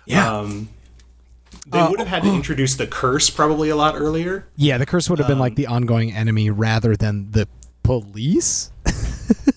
[0.06, 0.32] Yeah.
[0.39, 0.70] Um,
[1.68, 4.46] they Uh, would have had to introduce the curse probably a lot earlier.
[4.56, 7.48] Yeah, the curse would have been Um, like the ongoing enemy rather than the
[7.82, 8.70] police.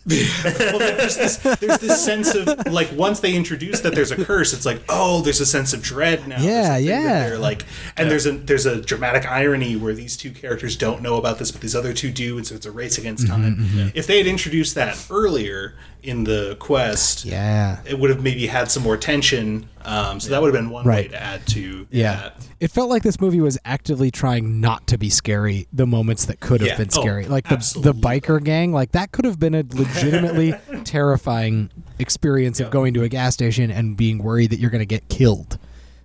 [0.08, 4.52] Well, there's this, there's this sense of like once they introduce that there's a curse,
[4.52, 6.40] it's like oh, there's a sense of dread now.
[6.40, 7.28] There's Yeah, yeah.
[7.28, 7.64] they're like,
[7.96, 11.50] and there's a there's a dramatic irony where these two characters don't know about this,
[11.50, 13.92] but these other two do, and so it's a race against Mm-hmm, time.
[13.94, 17.80] If they had introduced that earlier in the quest, Yeah.
[17.84, 19.68] it would have maybe had some more tension.
[19.84, 21.06] Um, so that would have been one Right.
[21.06, 22.14] way to add to Yeah.
[22.14, 22.47] that.
[22.60, 26.40] It felt like this movie was actively trying not to be scary the moments that
[26.40, 26.76] could have Yeah.
[26.76, 27.26] been Oh, scary.
[27.26, 32.70] like the, the biker gang, like that could have been a legitimately terrifying experience of
[32.70, 35.58] going to a gas station and being worried that you're going to get killed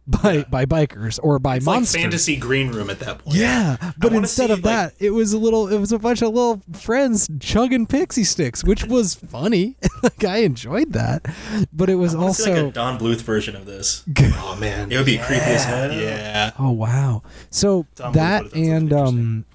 [0.05, 3.37] by by bikers or by It's like fantasy green room at that point.
[3.37, 5.67] Yeah, but instead see, of like- that, it was a little.
[5.69, 9.77] It was a bunch of little friends chugging Pixy Stix, which was funny.
[10.03, 11.25] like I enjoyed that,
[11.71, 12.63] but it was I wanna see, also.
[12.63, 14.03] like a Don Bluth version of this.
[14.45, 15.91] Oh man, It would be creepy as hell.
[15.91, 16.51] Yeah.
[16.59, 17.23] Oh wow!
[17.49, 19.45] So Don Bluth that would've done something and um,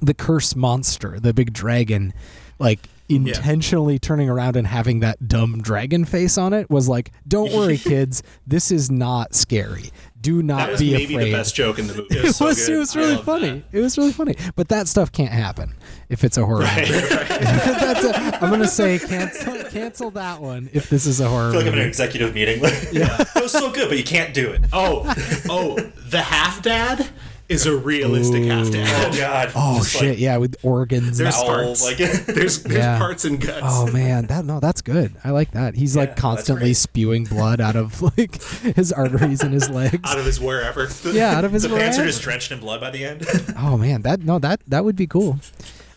[0.00, 2.12] the curse monster, the big dragon,
[2.58, 7.52] like intentionally turning around and having that dumb dragon face on it was like, "Don't
[7.56, 9.90] worry, kids, this is not scary.
[10.20, 12.06] Do That not was be maybe afraid." the best joke in the movie.
[12.18, 12.66] It so was.
[12.66, 12.74] good.
[12.74, 13.50] It was really funny.
[13.70, 13.78] that.
[13.78, 14.36] It was really funny.
[14.56, 15.74] But that stuff can't happen
[16.08, 16.60] if it's a horror.
[16.60, 16.90] movie.
[16.90, 21.50] That's a, I'm gonna say cancel cancel that one if this is a horror I
[21.52, 22.60] feel like I'm in an executive meeting.
[22.92, 23.20] yeah.
[23.36, 24.62] It was so good, but you can't do it.
[24.72, 25.02] Oh,
[25.50, 25.74] oh,
[26.08, 27.06] the half dad
[27.48, 29.52] is a realistic half Oh god.
[29.54, 30.10] Oh Just, shit!
[30.10, 31.18] Like, yeah, with organs.
[31.20, 31.46] and There's stuff.
[31.46, 31.84] parts.
[31.84, 32.98] like There's there's Yeah.
[32.98, 33.60] parts and guts.
[33.68, 35.14] Oh man, that no, that's good.
[35.24, 35.74] I like that.
[35.74, 39.98] He's like constantly spewing blood out of like his arteries and his legs.
[40.04, 40.88] out of his wherever.
[41.12, 43.26] yeah, out of his the pants are just drenched in blood by the end.
[43.58, 45.38] Oh man, that no, that that would be cool.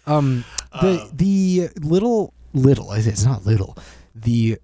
[0.06, 0.44] Um,
[0.82, 3.78] the the little little it's not little,
[4.16, 4.58] the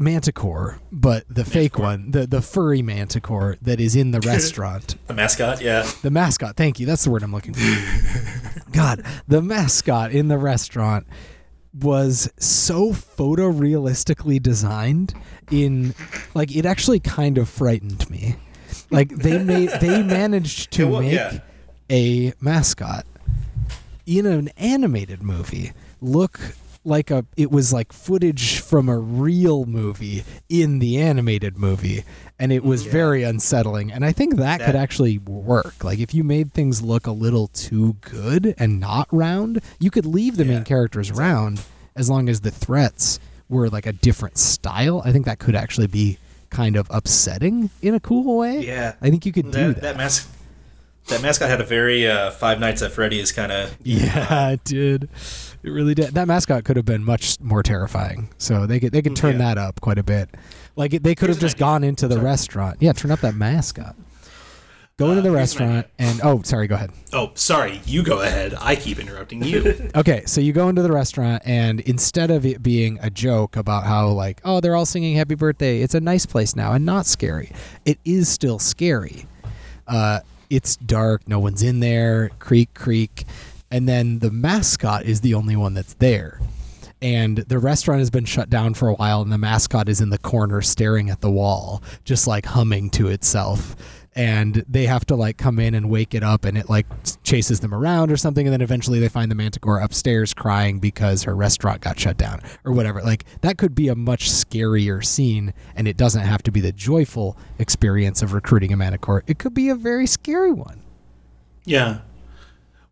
[0.00, 4.96] manticore, but the fake one, the the furry manticore that is in the restaurant.
[5.06, 5.88] the mascot, yeah.
[6.02, 6.56] The mascot.
[6.56, 6.86] Thank you.
[6.86, 8.62] That's the word I'm looking for.
[8.72, 11.06] God, the mascot in the restaurant
[11.78, 15.14] was so photorealistically designed
[15.50, 15.94] in
[16.34, 18.36] like it actually kind of frightened me.
[18.90, 21.38] Like they made they managed to It wa- make yeah.
[21.90, 23.06] a mascot
[24.06, 26.40] in an animated movie look
[26.84, 32.04] like a it was like footage from a real movie in the animated movie
[32.38, 36.24] and it was very unsettling and i think that, could actually work like if you
[36.24, 40.58] made things look a little too good and not round you could leave the main
[40.58, 41.60] Yeah, characters round
[41.94, 45.86] as long as the threats were like a different style i think that could actually
[45.86, 46.16] be
[46.48, 48.94] kind of upsetting in a cool way Yeah.
[49.02, 50.26] i think you could do That, that, that
[51.08, 53.76] that mascot had a very uh, Five Nights at Freddy's kind of.
[53.82, 55.08] Yeah, it did.
[55.62, 56.14] It really did.
[56.14, 58.30] That mascot could have been much more terrifying.
[58.38, 59.54] So they could they could turn Yeah.
[59.54, 60.30] that up quite a bit.
[60.76, 62.78] Like they could Here's have just gone into the restaurant.
[62.80, 63.94] Yeah, turn up that mascot.
[64.96, 66.90] Go into the Uh, here's an restaurant and oh, sorry, go ahead.
[67.14, 67.80] Oh, sorry.
[67.86, 68.54] You go ahead.
[68.60, 69.90] I keep interrupting you.
[69.94, 73.84] Okay, so you go into the restaurant and instead of it being a joke about
[73.84, 77.06] how like, oh, they're all singing happy birthday, it's a nice place now and not
[77.06, 77.50] scary.
[77.86, 79.26] It is still scary.
[79.86, 80.20] Uh
[80.50, 83.24] it's dark, no one's in there, creak creak,
[83.70, 86.40] and then the mascot is the only one that's there.
[87.02, 90.10] And the restaurant has been shut down for a while and the mascot is in
[90.10, 93.74] the corner staring at the wall, just like humming to itself
[94.16, 96.86] and they have to like come in and wake it up and it like
[97.22, 101.22] chases them around or something and then eventually they find the manticore upstairs crying because
[101.22, 105.54] her restaurant got shut down or whatever like that could be a much scarier scene
[105.76, 109.54] and it doesn't have to be the joyful experience of recruiting a manticore it could
[109.54, 110.82] be a very scary one
[111.64, 112.00] Yeah.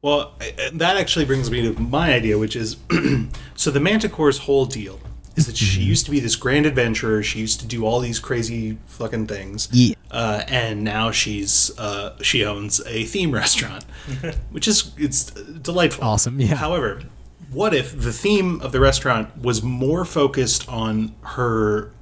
[0.00, 0.34] Well,
[0.72, 2.76] that actually brings me to my idea, which is
[3.56, 5.00] so the Manticore's whole deal
[5.34, 7.22] is that she used to be this grand adventurer.
[7.22, 9.68] She used to do all these crazy fucking things.
[9.72, 9.94] Yeah.
[10.10, 13.84] Uh, and now she's uh, she owns a theme restaurant,
[14.50, 16.04] which is it's delightful.
[16.04, 16.56] Awesome, yeah.
[16.56, 17.02] However,
[17.50, 21.92] what if the theme of the restaurant was more focused on her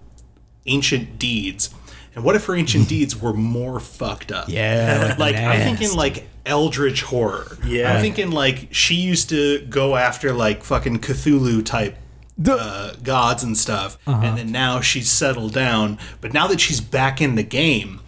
[0.67, 1.71] ancient deeds?
[2.17, 4.49] And what if her ancient deeds were more fucked up?
[4.49, 7.59] Yeah, like like I'm thinking like eldritch horror.
[7.65, 7.93] Yeah.
[7.93, 11.97] I'm thinking like she used to go after like fucking Cthulhu type
[12.49, 14.21] uh, gods and stuff, Uh-huh.
[14.25, 15.99] and then now she's settled down.
[16.21, 18.01] But now that she's back in the game,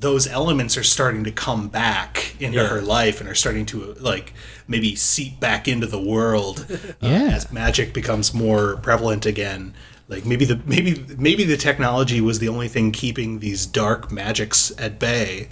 [0.00, 2.66] those elements are starting to come back into Yeah.
[2.68, 4.32] her life and are starting to like
[4.66, 7.30] maybe seep back into the world uh, Yeah.
[7.34, 9.72] as magic becomes more prevalent again.
[10.08, 14.70] Like maybe the maybe maybe the technology was the only thing keeping these dark magics
[14.78, 15.48] at bay,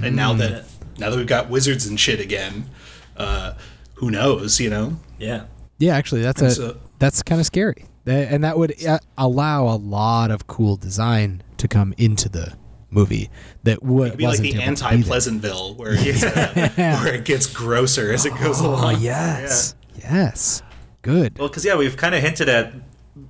[0.00, 0.38] and now Hmm.
[0.38, 0.64] that
[0.98, 2.70] now that we've got wizards and shit again,
[3.16, 3.54] uh,
[3.94, 4.60] who knows?
[4.60, 4.96] You know?
[5.18, 5.44] Yeah.
[5.78, 9.76] yeah actually that's a so- that's kind of scary and that would uh, allow a
[9.76, 12.52] lot of cool design to come into the
[12.90, 13.28] movie
[13.64, 14.92] that would be like wasn't the able to be there.
[14.94, 19.00] anti-Pleasantville, where it gets, uh, where it gets grosser as it goes Oh along.
[19.00, 20.62] yes, yes.
[21.02, 21.36] good.
[21.38, 22.72] Well, because yeah, we've kind of hinted at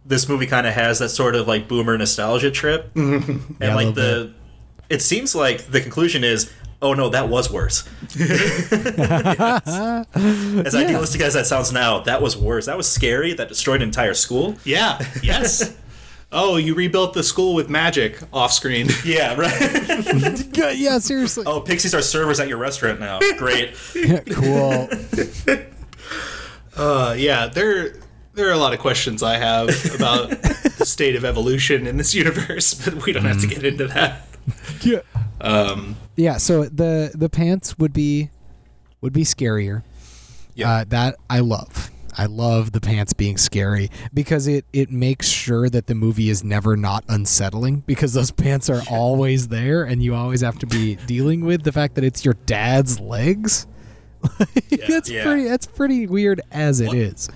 [0.05, 3.87] this movie kind of has that sort of like boomer nostalgia trip, and Yeah, like
[3.89, 4.35] little the,
[4.89, 7.89] it seems like the conclusion is, oh no, that was worse.
[8.19, 8.71] as
[10.75, 12.67] idealistic as that sounds now, that was worse.
[12.67, 13.35] That was scary.
[13.35, 14.57] That destroyed an entire school.
[14.65, 14.99] Yeah.
[15.23, 15.77] Yes.
[16.33, 18.89] oh, you rebuilt the school with magic off screen.
[19.05, 20.57] Yeah, right.
[20.57, 21.45] Yeah, yeah, seriously.
[21.47, 23.19] oh, pixies are servers at your restaurant now.
[23.39, 23.75] Great.
[24.31, 24.89] cool.
[26.77, 27.95] Uh, yeah, there
[28.37, 32.15] there are a lot of questions I have about the state of evolution in this
[32.15, 34.27] universe, but we don't have to get into that.
[34.83, 35.01] Yeah.
[36.17, 36.37] yeah.
[36.37, 38.31] So the the pants would be
[39.01, 39.83] would be scarier.
[40.55, 40.71] Yeah.
[40.71, 41.91] Uh, that I love.
[42.19, 46.43] I love the pants being scary because it it makes sure that the movie is
[46.43, 50.95] never not unsettling because those pants are always there and you always have to be
[51.07, 53.67] dealing with the fact that it's your dad's legs.
[54.71, 55.25] yeah, that's Yeah.
[55.25, 57.29] pretty that's pretty weird as it What- is.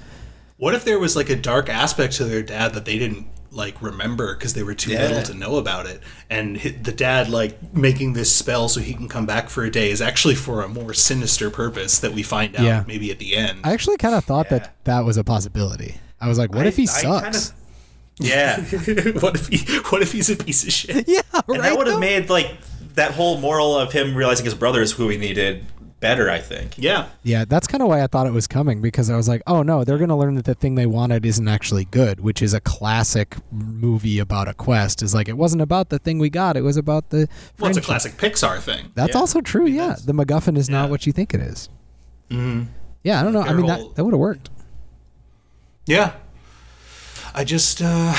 [0.61, 3.81] What if there was like a dark aspect to their dad that they didn't like
[3.81, 5.09] remember because they were too Yeah.
[5.09, 9.09] little to know about it, and the dad like making this spell so he can
[9.09, 12.55] come back for a day is actually for a more sinister purpose that we find
[12.57, 12.85] out Yeah.
[12.87, 13.61] maybe at the end.
[13.65, 14.59] I actually kind of thought Yeah.
[14.59, 15.97] that that was a possibility.
[16.21, 17.49] I was like, what if he I- I sucks?
[17.49, 17.55] kinda-
[18.35, 18.61] yeah.
[19.21, 21.05] what if he what if he's a piece of shit?
[21.09, 21.63] yeah, And right.
[21.63, 22.51] that would have made like
[22.97, 25.65] that whole moral of him realizing his brother is who he needed
[26.01, 26.31] better.
[26.31, 26.77] I think.
[26.79, 27.09] Yeah.
[27.23, 29.63] Yeah, that's kind of why I thought it was coming because I was like, oh
[29.63, 32.55] no, they're going to learn that the thing they wanted isn't actually good, which is
[32.55, 35.03] a classic movie about a quest.
[35.03, 37.29] Is like it wasn't about the thing we got; it was about the.
[37.59, 38.91] Well, it's a classic Pixar thing.
[38.95, 39.21] That's Yeah.
[39.21, 39.67] also true.
[39.67, 41.69] Yeah, the MacGuffin is not what you think it is.
[43.03, 43.43] Yeah, I don't know.
[43.43, 44.51] I mean, whole- that that would have worked.
[45.87, 46.13] Yeah.
[47.35, 48.15] I just, uh,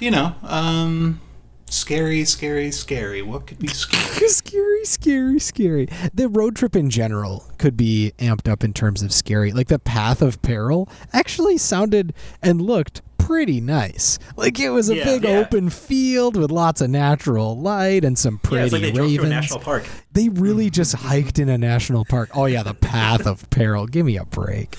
[0.00, 1.20] you know, um,
[1.68, 3.22] scary, scary, scary.
[3.22, 4.28] What could be scary?
[4.28, 5.88] scary, scary, scary.
[6.14, 9.52] The road trip in general could be amped up in terms of scary.
[9.52, 14.18] Like the path of peril actually sounded and looked pretty nice.
[14.36, 15.04] Like it was a Yeah.
[15.04, 15.30] big Yeah.
[15.38, 19.08] open field with lots of natural light and some Yeah, pretty it's like they drove
[19.08, 19.30] through a ravens.
[19.30, 19.84] national park.
[20.12, 22.30] They really just hiked in a national park.
[22.34, 23.86] Oh yeah, the path of peril.
[23.86, 24.76] Give me a break.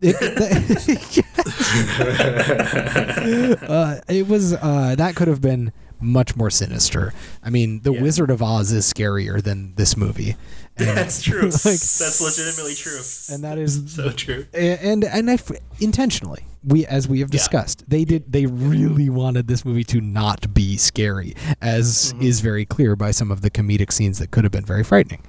[0.00, 0.16] It,
[3.70, 7.12] uh, it was uh, that could have been much more sinister.
[7.42, 8.02] I mean, The Yeah.
[8.02, 10.36] Wizard of Oz is scarier than this movie.
[10.76, 11.42] And, That's true.
[11.50, 13.00] Like- That's legitimately true.
[13.34, 14.46] and that is so true.
[14.52, 17.38] and and I f- intentionally we as we have Yeah.
[17.38, 22.22] discussed they did they really wanted this movie to not be scary as Mm-hmm.
[22.22, 25.20] is very clear by some of the comedic scenes that could have been very frightening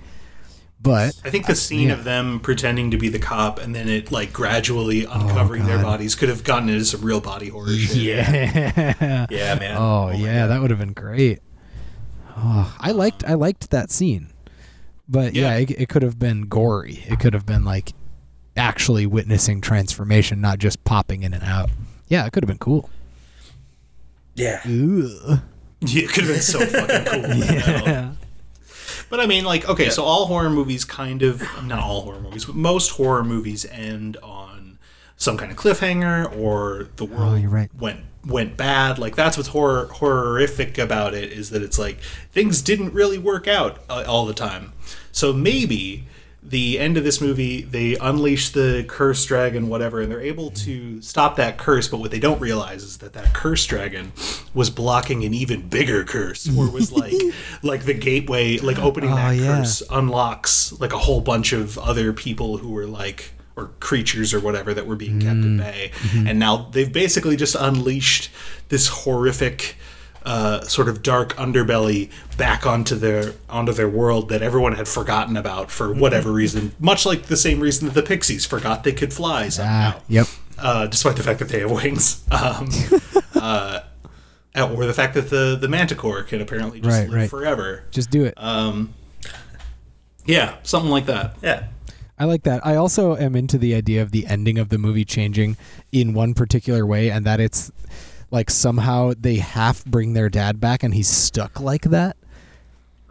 [0.85, 1.95] but I think the scene yeah.
[1.95, 5.81] of them pretending to be the cop and then it like gradually oh, uncovering their
[5.81, 7.97] bodies could have gotten into some real body horror shit.
[7.97, 9.75] yeah Yeah, man.
[9.77, 11.39] oh, oh yeah that would have been great
[12.37, 14.31] oh, i liked i liked that scene
[15.09, 15.63] but yeah, Yeah.
[15.63, 17.93] it, it could have been gory it could have been like
[18.55, 21.69] actually witnessing transformation not just popping in and out
[22.07, 22.89] yeah it could have been cool
[24.35, 24.61] Yeah.
[24.65, 25.39] Ugh.
[25.81, 27.35] Yeah, it could have been so fucking cool.
[27.37, 28.11] yeah
[29.09, 32.45] But I mean, like, okay, so all horror movies kind of, not all horror movies,
[32.45, 34.77] but most horror movies end on
[35.17, 37.69] some kind of cliffhanger or the world Oh, you're right.
[37.79, 38.97] went went bad.
[38.99, 41.99] Like that's what's horror horrific about it is that it's like
[42.31, 44.73] things didn't really work out uh, all the time.
[45.11, 46.05] So maybe
[46.47, 51.01] the end of this movie, they unleash the curse dragon, whatever, and they're able to
[51.01, 51.87] stop that curse.
[51.87, 54.11] But what they don't realize is that that curse dragon
[54.53, 57.13] was blocking an even bigger curse, or was like
[57.63, 59.57] like the gateway, like opening Oh, that yeah.
[59.57, 64.39] curse unlocks like a whole bunch of other people who were like or creatures or
[64.39, 65.59] whatever that were being kept Mm.
[65.59, 66.27] at bay Mm-hmm.
[66.27, 68.29] and now they've basically just unleashed
[68.69, 69.77] this horrific
[70.25, 75.37] uh, sort of dark underbelly back onto their onto their world that everyone had forgotten
[75.37, 75.99] about for Mm-hmm.
[75.99, 79.93] whatever reason much like the same reason that the pixies forgot they could fly somehow
[79.95, 80.27] Ah, yep.
[80.57, 82.67] uh, despite the fact that they have wings um,
[83.35, 83.81] uh,
[84.55, 87.29] or the fact that the the manticore can apparently just Right, live right.
[87.29, 88.33] forever Just do it.
[88.37, 88.93] um,
[90.25, 91.67] yeah something like that Yeah.
[92.17, 92.65] I like that.
[92.65, 95.57] I also am into the idea of the ending of the movie changing
[95.91, 97.73] in one particular way, and that it's
[98.31, 102.17] like somehow they half bring their dad back and he's stuck like that.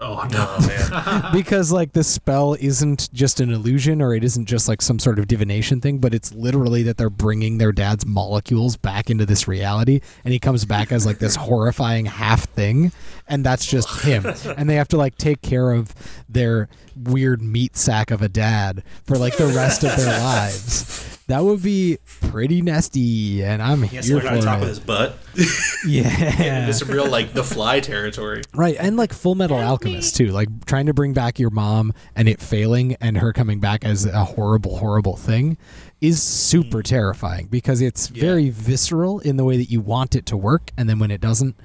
[0.00, 1.24] oh no man.
[1.33, 5.18] because like the spell isn't just an illusion or it isn't just like some sort
[5.20, 9.46] of divination thing but it's literally that they're bringing their dad's molecules back into this
[9.46, 12.90] reality and he comes back as like this horrifying half thing
[13.29, 15.94] and that's just him and they have to like take care of
[16.29, 21.43] their weird meat sack of a dad for like the rest of their lives that
[21.43, 24.68] would be pretty nasty, and I'm Yeah, here so for on top of it.
[24.68, 25.18] his butt.
[25.87, 28.43] Yeah, It's some real like the fly territory.
[28.55, 28.77] right.
[28.79, 32.41] And like Full Metal Alchemist too, like trying to bring back your mom and it
[32.41, 35.57] failing, and her coming back as a horrible, horrible thing,
[36.01, 36.85] is super mm.
[36.85, 40.89] terrifying because it's very visceral in the way that you want it to work, and
[40.89, 41.57] then when it doesn't,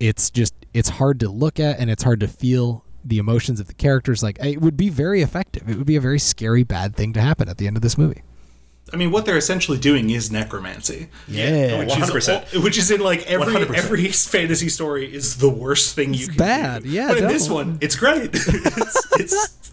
[0.00, 3.66] it's just it's hard to look at and it's hard to feel the emotions of
[3.66, 4.22] the characters.
[4.22, 5.68] Like it would be very effective.
[5.68, 7.98] It would be a very scary, bad thing to happen at the end of this
[7.98, 8.22] movie.
[8.92, 11.08] I mean, what they're essentially doing is necromancy.
[11.26, 11.78] Yeah.
[11.78, 12.62] which is 100%.
[12.62, 13.74] which is in like every 100%.
[13.74, 16.88] every fantasy story is the worst thing you can bad, do.
[16.90, 18.30] yeah, But in this one, it's great.
[18.34, 19.72] it's, it's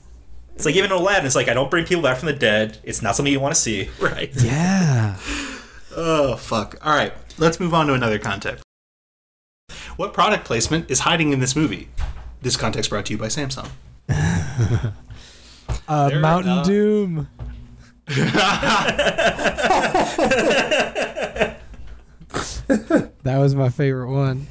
[0.55, 2.77] It's like even in Aladdin, it's like I don't bring people back from the dead.
[2.83, 3.89] It's not something you want to see.
[3.99, 4.31] right.
[4.43, 5.17] Yeah.
[5.93, 6.77] Oh fuck!
[6.85, 8.63] All right, let's move on to another context.
[9.97, 11.89] What product placement is hiding in this movie?
[12.41, 13.67] This context brought to you by Samsung.
[15.87, 17.27] Uh, There- Mountain uh, Doom.
[23.23, 24.47] that was my favorite one.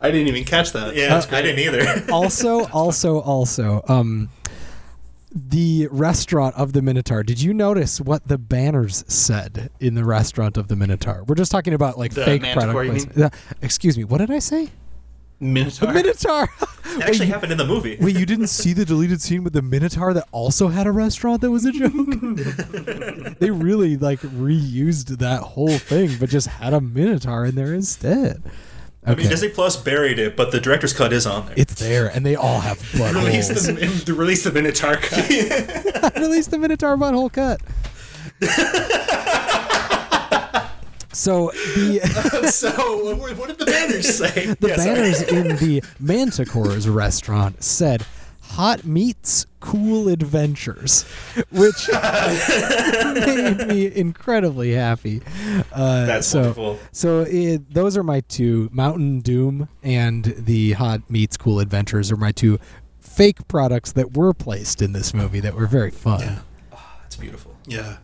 [0.00, 0.94] I didn't even catch that.
[0.94, 2.04] Yeah, I didn't either.
[2.12, 4.28] Also, also, also, um,
[5.32, 7.22] the restaurant of the Minotaur.
[7.22, 11.24] Did you notice what the banners said in the restaurant of the Minotaur?
[11.26, 13.34] We're just talking about like The fake Manticore, product placement.
[13.34, 14.04] Uh, excuse me.
[14.04, 14.70] What did I say?
[15.40, 15.92] Minotaur.
[15.92, 16.48] Minotaur.
[16.90, 17.96] It actually happened in the movie.
[18.00, 21.42] Wait, you didn't see the deleted scene with the Minotaur that also had a restaurant
[21.42, 21.92] that was a joke?
[23.38, 28.42] they really like reused that whole thing, but just had a Minotaur in there instead.
[29.06, 31.54] I mean, Disney Plus buried it, but the director's cut is on there.
[31.58, 32.80] it's there, and they all have
[33.14, 34.04] Release buttholes.
[34.06, 36.16] the, release the Minotaur cut.
[36.16, 37.60] Release the Minotaur butthole cut.
[41.18, 41.98] So the
[42.52, 44.54] so, what, what did the banners say?
[44.54, 48.06] the banners in the Manticore's restaurant said
[48.40, 51.02] "Hot Meats, Cool Adventures,"
[51.50, 55.20] which made me incredibly happy.
[55.72, 56.78] Uh, That's so, wonderful.
[56.92, 62.16] So it, those are my two: Mountain Doom and the Hot Meats, Cool Adventures are
[62.16, 62.60] my two
[63.00, 66.42] fake products that were placed in this movie that were very fun.
[67.02, 67.56] That's beautiful.
[67.66, 67.96] Yeah.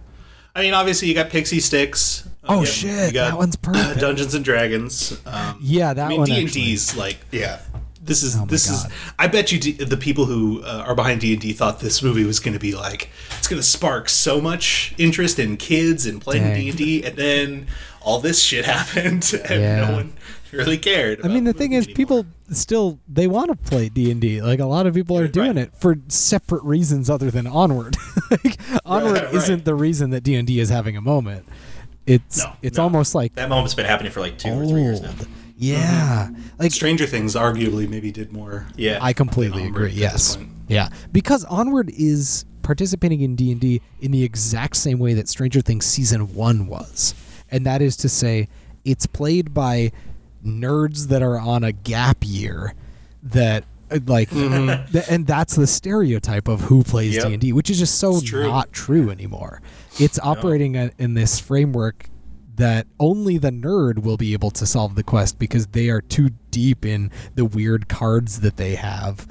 [0.57, 2.27] I mean, obviously, you got Pixy Stix.
[2.49, 4.01] Oh you- shit, you got that one's perfect.
[4.01, 5.21] Dungeons and Dragons.
[5.27, 6.53] Um, Yeah, that I mean, one D and.
[6.53, 7.61] D's like yeah.
[8.03, 8.87] This is Oh this God.
[8.91, 8.93] is.
[9.19, 12.03] I bet you D- the people who uh, are behind D and D thought this
[12.03, 16.05] movie was going to be like it's going to spark so much interest in kids
[16.05, 17.67] and playing D and D, and then
[18.03, 19.87] all this shit happened, and Yeah.
[19.89, 20.13] no one
[20.53, 21.25] really cared.
[21.25, 21.97] I mean, the thing is, anymore.
[21.97, 24.43] people still they want to play D and D.
[24.43, 25.69] Like a lot of people are doing right.
[25.69, 27.97] it for separate reasons other than Onward.
[28.31, 29.35] like, Onward right.
[29.35, 31.47] isn't the reason that D and D is having a moment.
[32.07, 32.85] It's No, it's no.
[32.85, 35.09] almost like That moment's been happening for like two or three years now.
[35.09, 35.27] old.
[35.57, 38.67] Yeah, like Stranger Things arguably maybe did more.
[38.77, 38.99] Yeah.
[39.01, 39.93] I completely agree.
[39.93, 40.37] Yes,
[40.69, 45.29] yeah, because Onward is participating in D and D in the exact same way that
[45.29, 47.15] Stranger Things season one was,
[47.51, 48.49] and that is to say,
[48.85, 49.93] it's played by
[50.45, 52.75] nerds that are on a gap year
[53.23, 57.29] that uh, like th- and that's the stereotype of who plays Yep.
[57.29, 58.47] D&D which is just so true.
[58.49, 59.63] not true anymore
[59.99, 62.07] it's operating a- in this framework
[62.57, 66.31] that only the nerd will be able to solve the quest because they are too
[66.51, 69.27] deep in the weird cards that they have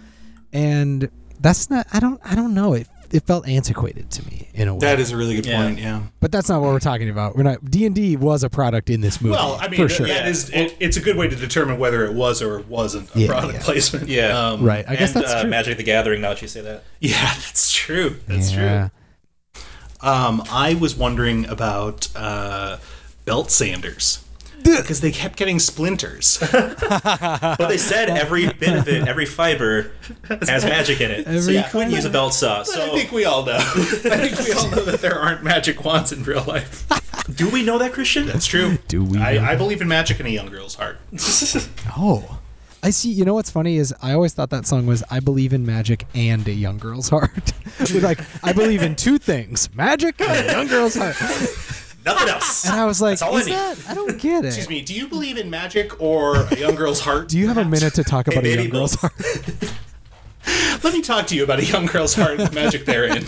[0.51, 1.09] and
[1.39, 4.73] that's not i don't i don't know it it felt antiquated to me in a
[4.73, 5.61] way That is a really good Yeah.
[5.63, 5.77] point.
[5.79, 6.01] Yeah.
[6.19, 9.21] but that's not what we're talking about we're not d&d was a product in this
[9.21, 11.35] movie Well, I mean, for th- sure that is it, it's a good way to
[11.35, 13.61] determine whether it was or wasn't a Yeah, product yeah.
[13.63, 14.09] placement.
[14.09, 14.37] Yeah.
[14.49, 16.21] Um, right i guess and, that's uh, true Magic the Gathering.
[16.21, 18.17] Now that you say that, Yeah, that's true.
[18.27, 18.87] That's yeah.
[18.89, 18.91] true.
[20.03, 22.77] Um, I was wondering about uh,
[23.25, 24.19] belt sanders
[24.63, 26.37] because they kept getting splinters.
[26.51, 29.91] but they said every bit of it, every fiber,
[30.29, 31.25] has magic in it.
[31.43, 32.59] so you couldn't use a belt saw.
[32.61, 33.55] I So think we all know.
[33.57, 33.61] I
[34.27, 36.85] think we all know that there aren't magic wands in real life.
[37.33, 38.25] do we know that, Christian?
[38.25, 38.77] That's true.
[38.87, 40.99] Do we I, I believe in magic in a young girl's heart.
[41.95, 42.39] Oh.
[42.83, 43.09] I see.
[43.09, 46.05] You know what's funny is I always thought that song was "I believe in magic
[46.13, 47.53] and a young girl's heart."
[47.93, 51.15] Like, I believe in two things: magic and a young girl's heart.
[52.05, 52.65] Nothing else.
[52.65, 53.53] And I was like, That's all I "Is need.
[53.53, 53.77] that?
[53.89, 54.81] I don't get it." Excuse me.
[54.81, 57.29] Do you believe in magic or a young girl's heart?
[57.29, 59.13] Do you have a minute to talk about a young girl's heart?
[60.83, 63.25] Let me talk to you about a young girl's heart and the magic therein.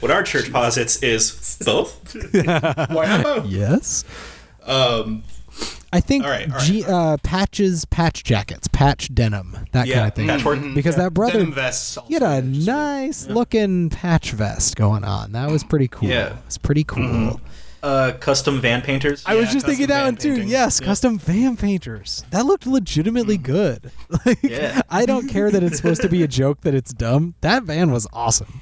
[0.00, 2.14] What our church posits is both.
[2.90, 3.46] Why not both?
[3.46, 4.04] Yes.
[4.64, 5.22] Um,
[5.92, 9.94] I think All right, all right, G, uh, patches, patch jackets, patch denim, that Yeah,
[9.96, 10.28] kind of thing.
[10.28, 10.74] patchwork.
[10.74, 11.96] Because that brother, denim vests.
[12.08, 12.74] he had a also interesting.
[12.74, 15.32] nice looking patch vest going on.
[15.32, 16.08] That was pretty cool.
[16.08, 16.36] Yeah.
[16.46, 17.40] It's pretty cool.
[17.82, 19.22] Uh, custom van painters.
[19.24, 20.30] I was just thinking custom that one too.
[20.32, 20.48] painting.
[20.48, 20.86] Yes, Yeah.
[20.88, 22.24] custom van painters.
[22.32, 23.90] That looked legitimately good.
[24.26, 24.80] Like, Yeah.
[24.90, 27.34] I don't care that it's supposed to be a joke that it's dumb.
[27.40, 28.60] That van was awesome.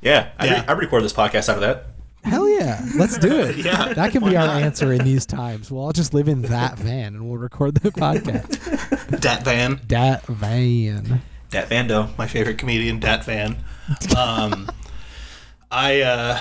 [0.00, 0.60] Yeah, I, Yeah.
[0.62, 1.86] Re- I recorded this podcast out of that.
[2.26, 3.56] Hell yeah, let's do it.
[3.64, 5.70] Yeah, that can be our answer in these times.
[5.70, 9.20] We'll all just live in that van and we'll record the podcast.
[9.20, 11.20] Dat Van, that van.
[11.50, 12.08] Dat Vando.
[12.18, 13.56] my favorite comedian, Dat Van.
[14.16, 14.68] Um,
[15.70, 16.38] I, uh,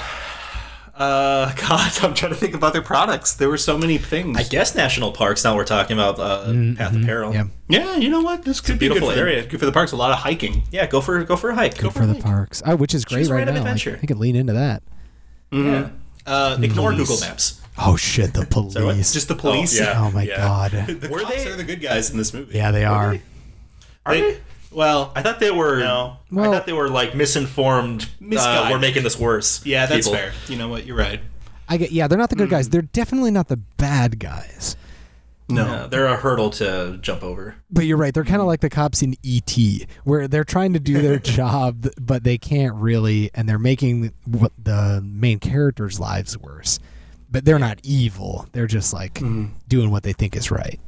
[0.98, 3.36] uh, God, I'm trying to think of other products.
[3.36, 4.38] There were so many things.
[4.38, 5.44] I guess national parks.
[5.44, 6.46] Now we're talking about uh,
[6.78, 7.34] Path of Peril.
[7.34, 8.44] Yeah, yeah, you know what?
[8.44, 9.46] This could be beautiful good for the- area.
[9.46, 9.92] good for the parks.
[9.92, 10.64] A lot of hiking.
[10.72, 11.78] Yeah, go for go for a hike.
[11.78, 12.62] Go for the parks.
[12.66, 13.62] Oh, which is great Choose a right random now.
[13.62, 14.00] Like, adventure.
[14.02, 14.82] I could lean into that.
[15.64, 15.90] Yeah.
[16.26, 17.08] Uh, Ignore police.
[17.08, 17.62] Google Maps.
[17.78, 18.50] Oh shit, the what?
[18.50, 19.14] police.
[19.14, 19.80] Just the police.
[19.80, 20.02] Oh, yeah.
[20.06, 20.38] Oh my Yeah.
[20.38, 20.72] god.
[21.02, 22.58] The Were cops they- are the good guys in this movie.
[22.58, 23.18] Yeah, they are.
[24.06, 24.40] Are They- they?
[24.72, 25.80] Well, I thought they were.
[25.80, 26.18] No.
[26.32, 28.10] Well- I thought they were like misinformed.
[28.38, 29.66] Uh, we're making this worse.
[29.66, 30.20] yeah, that's people.
[30.20, 30.34] fair.
[30.48, 30.86] You know what?
[30.86, 31.22] You're right.
[31.70, 31.92] I get.
[31.92, 32.56] Yeah, they're not the good Hmm.
[32.56, 32.70] guys.
[32.70, 34.76] They're definitely not the bad guys.
[35.48, 35.64] No.
[35.66, 37.56] Yeah, they're a hurdle to jump over.
[37.70, 38.14] But you're right.
[38.14, 39.56] They're kind of like the cops in ET,
[40.04, 44.52] where they're trying to do their job, but they can't really, and they're making what
[44.62, 46.80] the main characters' lives worse.
[47.30, 48.48] But they're not evil.
[48.54, 49.46] They're just like Hmm.
[49.68, 50.80] doing what they think is right.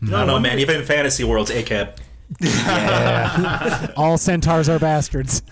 [0.00, 0.60] No, no, man.
[0.60, 1.96] Even in fantasy worlds, ACAB.
[3.96, 5.42] All centaurs are bastards.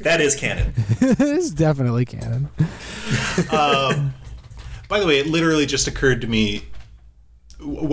[0.00, 0.72] That is canon.
[1.00, 2.48] it's definitely canon.
[4.92, 6.66] By the way, it literally just occurred to me.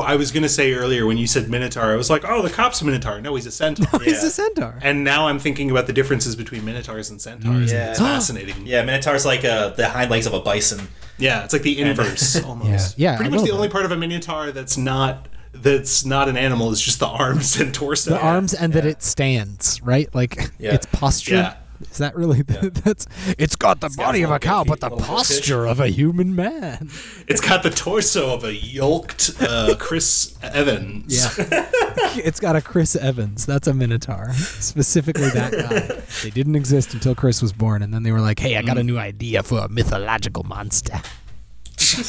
[0.05, 2.49] I was going to say earlier when you said Minotaur, I was like, oh, the
[2.49, 3.21] cop's a Minotaur.
[3.21, 4.01] No, he's a centaur.
[4.01, 4.27] He's Yeah.
[4.27, 4.79] a centaur.
[4.81, 7.71] And now I'm thinking about the differences between Minotaurs and Centaurs.
[7.71, 7.91] Yeah.
[7.91, 8.67] It's fascinating.
[8.67, 10.89] Yeah, Minotaur's like uh, the hind legs of a bison.
[11.17, 12.99] Yeah, it's like the inverse almost.
[12.99, 13.55] Yeah, yeah, Pretty I much the that.
[13.55, 17.61] only part of a Minotaur that's not that's not an animal is just the arms
[17.61, 18.09] and torso.
[18.09, 20.73] the arms and that it stands right like Yeah.
[20.73, 21.53] its posture Yeah.
[21.81, 23.07] Is that really that's
[23.37, 26.89] it's got the body of a cow but the posture of a human man.
[27.27, 31.37] It's got the torso of a yoked uh, Chris Evans.
[31.37, 31.69] yeah.
[32.15, 33.45] It's got a chris evans.
[33.45, 34.33] That's a minotaur.
[34.33, 36.01] Specifically that guy.
[36.23, 38.77] They didn't exist until chris was born and then they were like hey i got
[38.77, 40.95] a new idea for a mythological monster.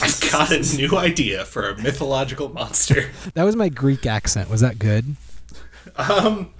[0.02, 3.10] I've got a new idea for a mythological monster.
[3.34, 4.50] that was my greek accent.
[4.50, 5.16] Was that good
[5.96, 6.50] Um,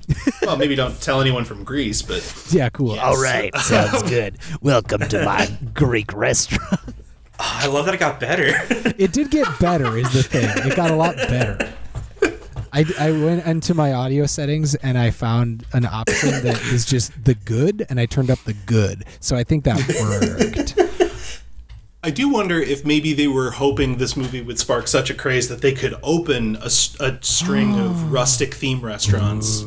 [0.43, 3.05] well, maybe don't tell anyone from Greece, but yeah cool Yes.
[3.05, 6.81] all right sounds good welcome to my greek restaurant
[7.43, 8.49] Oh, I love that it got better.
[8.99, 10.47] It did get better, is the thing.
[10.70, 11.72] It got a lot better.
[12.70, 17.12] I, I went into my audio settings and I found an option that is just
[17.24, 19.05] the good, and I turned up the good.
[19.20, 20.76] So I think that worked.
[22.03, 25.48] I do wonder if maybe they were hoping this movie would spark such a craze
[25.48, 29.64] that they could open a string of rustic theme restaurants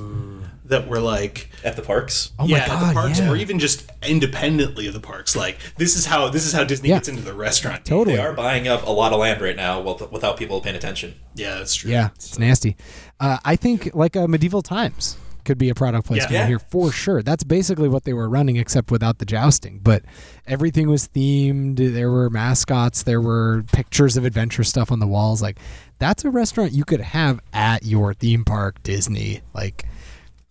[0.66, 2.32] that were like At the parks.
[2.40, 3.30] Oh yeah, my at the parks yeah.
[3.30, 5.36] or even just independently of the parks.
[5.36, 6.96] Like this is how this is how Disney Yeah.
[6.96, 7.86] gets into the restaurant.
[7.86, 8.16] totally.
[8.16, 11.14] They are buying up a lot of land right now with- without people paying attention.
[11.36, 11.92] Yeah, that's true.
[11.92, 12.76] Yeah, it's nasty.
[13.20, 16.48] Uh, I think like uh, medieval times could be a product placement Yeah.
[16.48, 17.22] here for sure.
[17.22, 19.80] That's basically what they were running, except without the jousting.
[19.84, 20.04] But
[20.48, 21.78] everything was themed.
[21.94, 23.04] There were mascots.
[23.04, 25.42] There were pictures of adventure stuff on the walls.
[25.42, 25.60] Like
[26.00, 29.42] that's a restaurant you could have at your theme park, Disney.
[29.54, 29.86] Like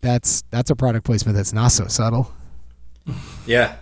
[0.01, 2.33] that's that's a product placement that's not so subtle.
[3.47, 3.77] Yeah.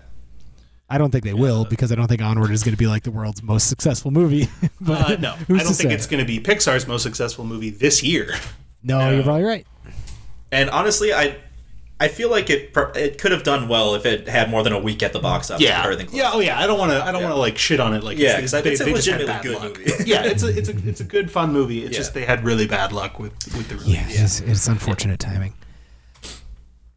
[0.93, 3.05] I don't think they will because I don't think Onward is going to be like
[3.05, 4.49] the world's most successful movie.
[4.81, 5.95] but Uh, no, I don't think say?
[5.95, 8.35] it's going to be Pixar's most successful movie this year.
[8.83, 9.67] No, you're probably right.
[10.53, 11.37] And honestly, I
[12.03, 14.79] I feel like it it could have done well if it had more than a
[14.79, 15.65] week at the box office.
[15.67, 16.17] with everything closed.
[16.19, 16.31] yeah.
[16.33, 16.59] Oh yeah.
[16.59, 17.05] I don't want to.
[17.05, 18.03] I don't want to like shit on it.
[18.03, 19.79] Like Yeah, it's, 'cause they, it's a they legitimately good luck.
[19.79, 20.05] movie.
[20.11, 21.85] yeah, it's a it's a it's a good fun movie.
[21.85, 21.99] It's Yeah.
[21.99, 23.95] just they had really bad luck with with the release.
[23.95, 25.55] Yeah, It's, it's unfortunate timing.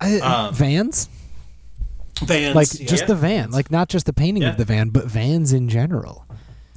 [0.01, 1.07] I, Um, vans,
[2.21, 2.85] Vans, like yeah.
[2.87, 4.49] just the van, like not just the painting Yeah.
[4.49, 6.25] of the van, but vans in general.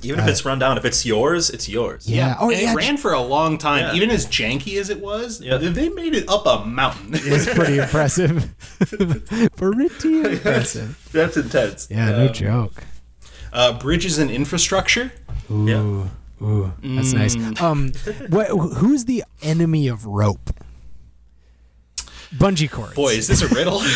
[0.03, 2.07] Even if it's run down, if it's yours, it's yours.
[2.09, 2.37] Yeah.
[2.39, 2.73] Oh and yeah.
[2.73, 3.95] it ran for a long time, Yeah.
[3.95, 5.41] even as janky as it was.
[5.41, 5.57] Yeah.
[5.57, 7.11] They made it up a mountain.
[7.15, 8.55] it's pretty impressive.
[9.57, 11.09] pretty impressive.
[11.13, 11.89] That's intense.
[11.91, 12.85] Yeah, no Um, joke.
[13.53, 15.13] Uh, bridges and infrastructure.
[15.51, 16.47] Ooh, Yeah.
[16.47, 17.35] ooh, that's nice.
[17.61, 17.93] Um,
[18.29, 18.49] what?
[18.49, 20.51] Who's the enemy of rope?
[22.39, 22.95] Bungee cords.
[22.95, 23.81] Boy, is this a riddle?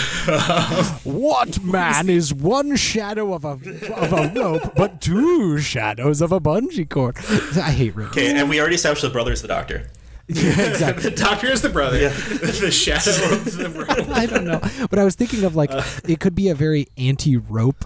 [1.04, 6.40] What man is one shadow of a of a rope, but two shadows of a
[6.40, 7.16] bungee cord?
[7.18, 8.16] I hate riddles.
[8.16, 9.88] Okay, and we already established the brother's the doctor.
[10.32, 11.10] Yeah, exactly.
[11.10, 12.08] the doctor is the brother.
[12.08, 14.16] the shadow of the rope.
[14.16, 15.82] I don't know, but I was thinking of like uh.
[16.06, 17.84] it could be a very anti-rope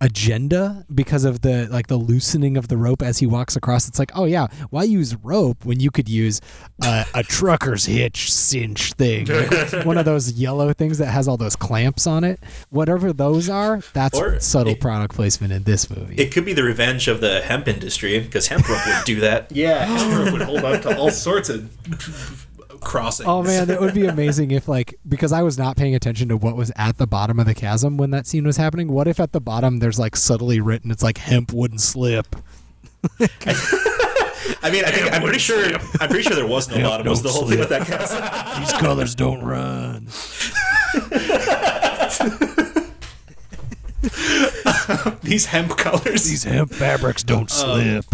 [0.00, 3.88] agenda because of the like the loosening of the rope as he walks across.
[3.88, 6.40] It's like, oh yeah, why use rope when you could use
[6.82, 9.26] uh, a trucker's hitch cinch thing,
[9.84, 12.40] one of those yellow things that has all those clamps on it.
[12.70, 16.14] Whatever those are, that's Or subtle it- product placement in this movie.
[16.16, 19.50] It could be the revenge of the hemp industry because hemp rope would do that.
[19.50, 21.68] Yeah, hemp rope would hold on to all sorts of
[22.80, 23.26] crossing.
[23.26, 26.36] Oh man, it would be amazing if like because I was not paying attention to
[26.36, 28.88] what was at the bottom of the chasm when that scene was happening.
[28.88, 32.36] What if at the bottom there's like subtly written it's like hemp wouldn't slip.
[34.62, 35.64] I mean, I think I'm pretty sure.
[36.00, 37.06] I'm pretty sure there was no bottom.
[37.06, 38.20] Was the whole thing with that castle?
[38.60, 40.08] These colors don't run.
[45.22, 46.24] These hemp colors.
[46.24, 48.04] These hemp fabrics don't um, slip.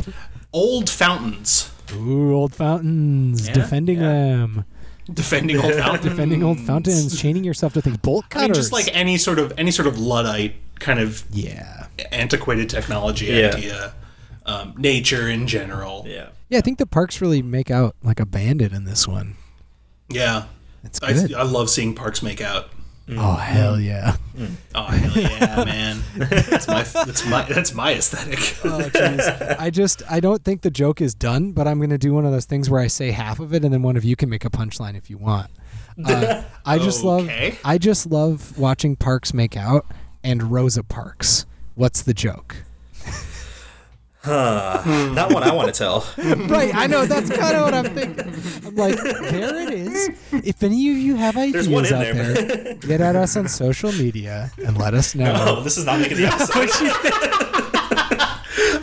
[0.53, 1.71] old fountains.
[1.97, 4.65] Ooh, old fountains, defending them,
[5.13, 6.05] Defending old fountains.
[6.05, 7.99] defending old fountains, chaining yourself to things.
[7.99, 8.49] Bolt I cutters.
[8.49, 13.27] mean, just like any sort of any sort of luddite kind of yeah, antiquated technology
[13.27, 13.53] Yeah.
[13.55, 13.95] idea.
[14.47, 16.05] Um, nature in general.
[16.07, 16.29] Yeah.
[16.51, 16.59] yeah.
[16.59, 19.37] I think the parks really make out like a bandit in this one.
[20.11, 20.45] Yeah.
[20.83, 21.33] It's I, good.
[21.33, 22.69] I love seeing parks make out.
[23.11, 24.17] Oh hell yeah!
[24.75, 26.03] Oh hell yeah, man!
[26.17, 28.39] That's my that's my that's my aesthetic.
[28.65, 29.57] Oh jeez.
[29.59, 32.33] I just I don't think the joke is done, but I'm gonna do one of
[32.33, 34.45] those things where I say half of it and then one of you can make
[34.45, 35.51] a punchline if you want.
[36.05, 37.51] Uh, I just Okay.
[37.51, 39.87] love I just love watching Parks make out
[40.23, 41.47] and Rosa Parks.
[41.75, 42.64] What's the joke?
[44.27, 46.07] Not one I want to tell.
[46.49, 48.67] right, I know that's kind of what I'm thinking.
[48.67, 50.09] I'm like, there it is.
[50.33, 53.49] If any of you have ideas one in out there, there, get at us on
[53.49, 56.71] social media and let us know this is not making the episode.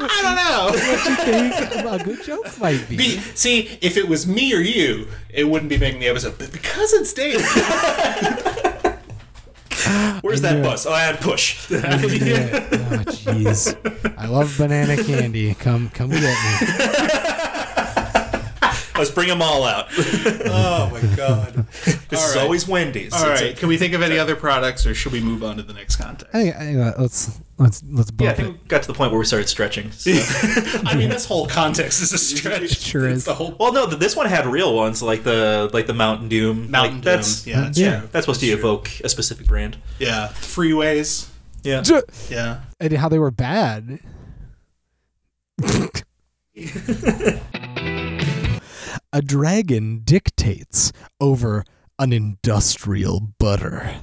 [0.03, 0.71] I don't know.
[0.71, 2.97] what you think a good joke might be.
[2.97, 6.37] Be, see, if it was me or you, it wouldn't be making the episode.
[6.37, 7.35] But because it's Dave,
[10.21, 10.85] Where's that bus?
[10.85, 11.67] Oh, I had push.
[12.91, 13.75] Oh jeez.
[14.17, 15.53] I love banana candy.
[15.55, 17.20] Come come get me.
[19.01, 19.87] Let's bring them all out.
[19.97, 21.65] oh my god!
[22.09, 22.43] This is right.
[22.43, 23.11] always Wendy's.
[23.13, 25.43] All It's right, a- can we think of any other products, or should we move
[25.43, 26.35] on to the next context?
[26.35, 28.61] I think, I think uh, let's let's let's bump yeah, I think it.
[28.61, 29.89] we got to the point where we started stretching.
[29.91, 30.11] so-
[30.85, 32.61] I mean, this whole context is a stretch.
[32.61, 33.25] It sure It's is.
[33.25, 36.69] the whole well, no, this one had real ones like the like the Mountain Doom.
[36.69, 37.99] Mountain like, that's, Yeah, that's Yeah.
[38.01, 38.09] true.
[38.11, 38.69] That's supposed to That's true.
[38.69, 39.77] evoke a specific brand.
[39.97, 41.27] Yeah, freeways.
[41.63, 41.81] Yeah.
[42.29, 42.61] Yeah.
[42.79, 43.99] And how they were bad.
[49.13, 51.65] A dragon dictates over
[51.99, 53.93] an industrial butter.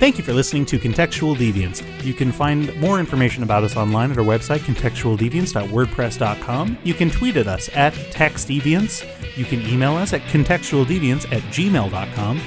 [0.00, 1.84] Thank you for listening to Contextual Deviance.
[2.02, 6.78] You can find more information about us online at our website, contextualdeviance.wordpress.com.
[6.82, 9.06] You can tweet at us at textdeviance.
[9.36, 12.40] You can email us at contextualdeviance at gmail.com.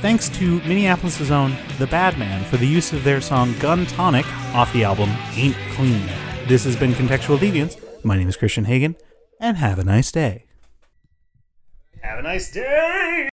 [0.00, 4.72] Thanks to Minneapolis' own The Badman for the use of their song Gun Tonic off
[4.72, 6.04] the album Ain't Clean.
[6.48, 7.80] This has been Contextual Deviance.
[8.02, 8.96] My name is Christian Hagen,
[9.40, 10.44] and have a nice day.
[12.02, 13.26] Have a nice day!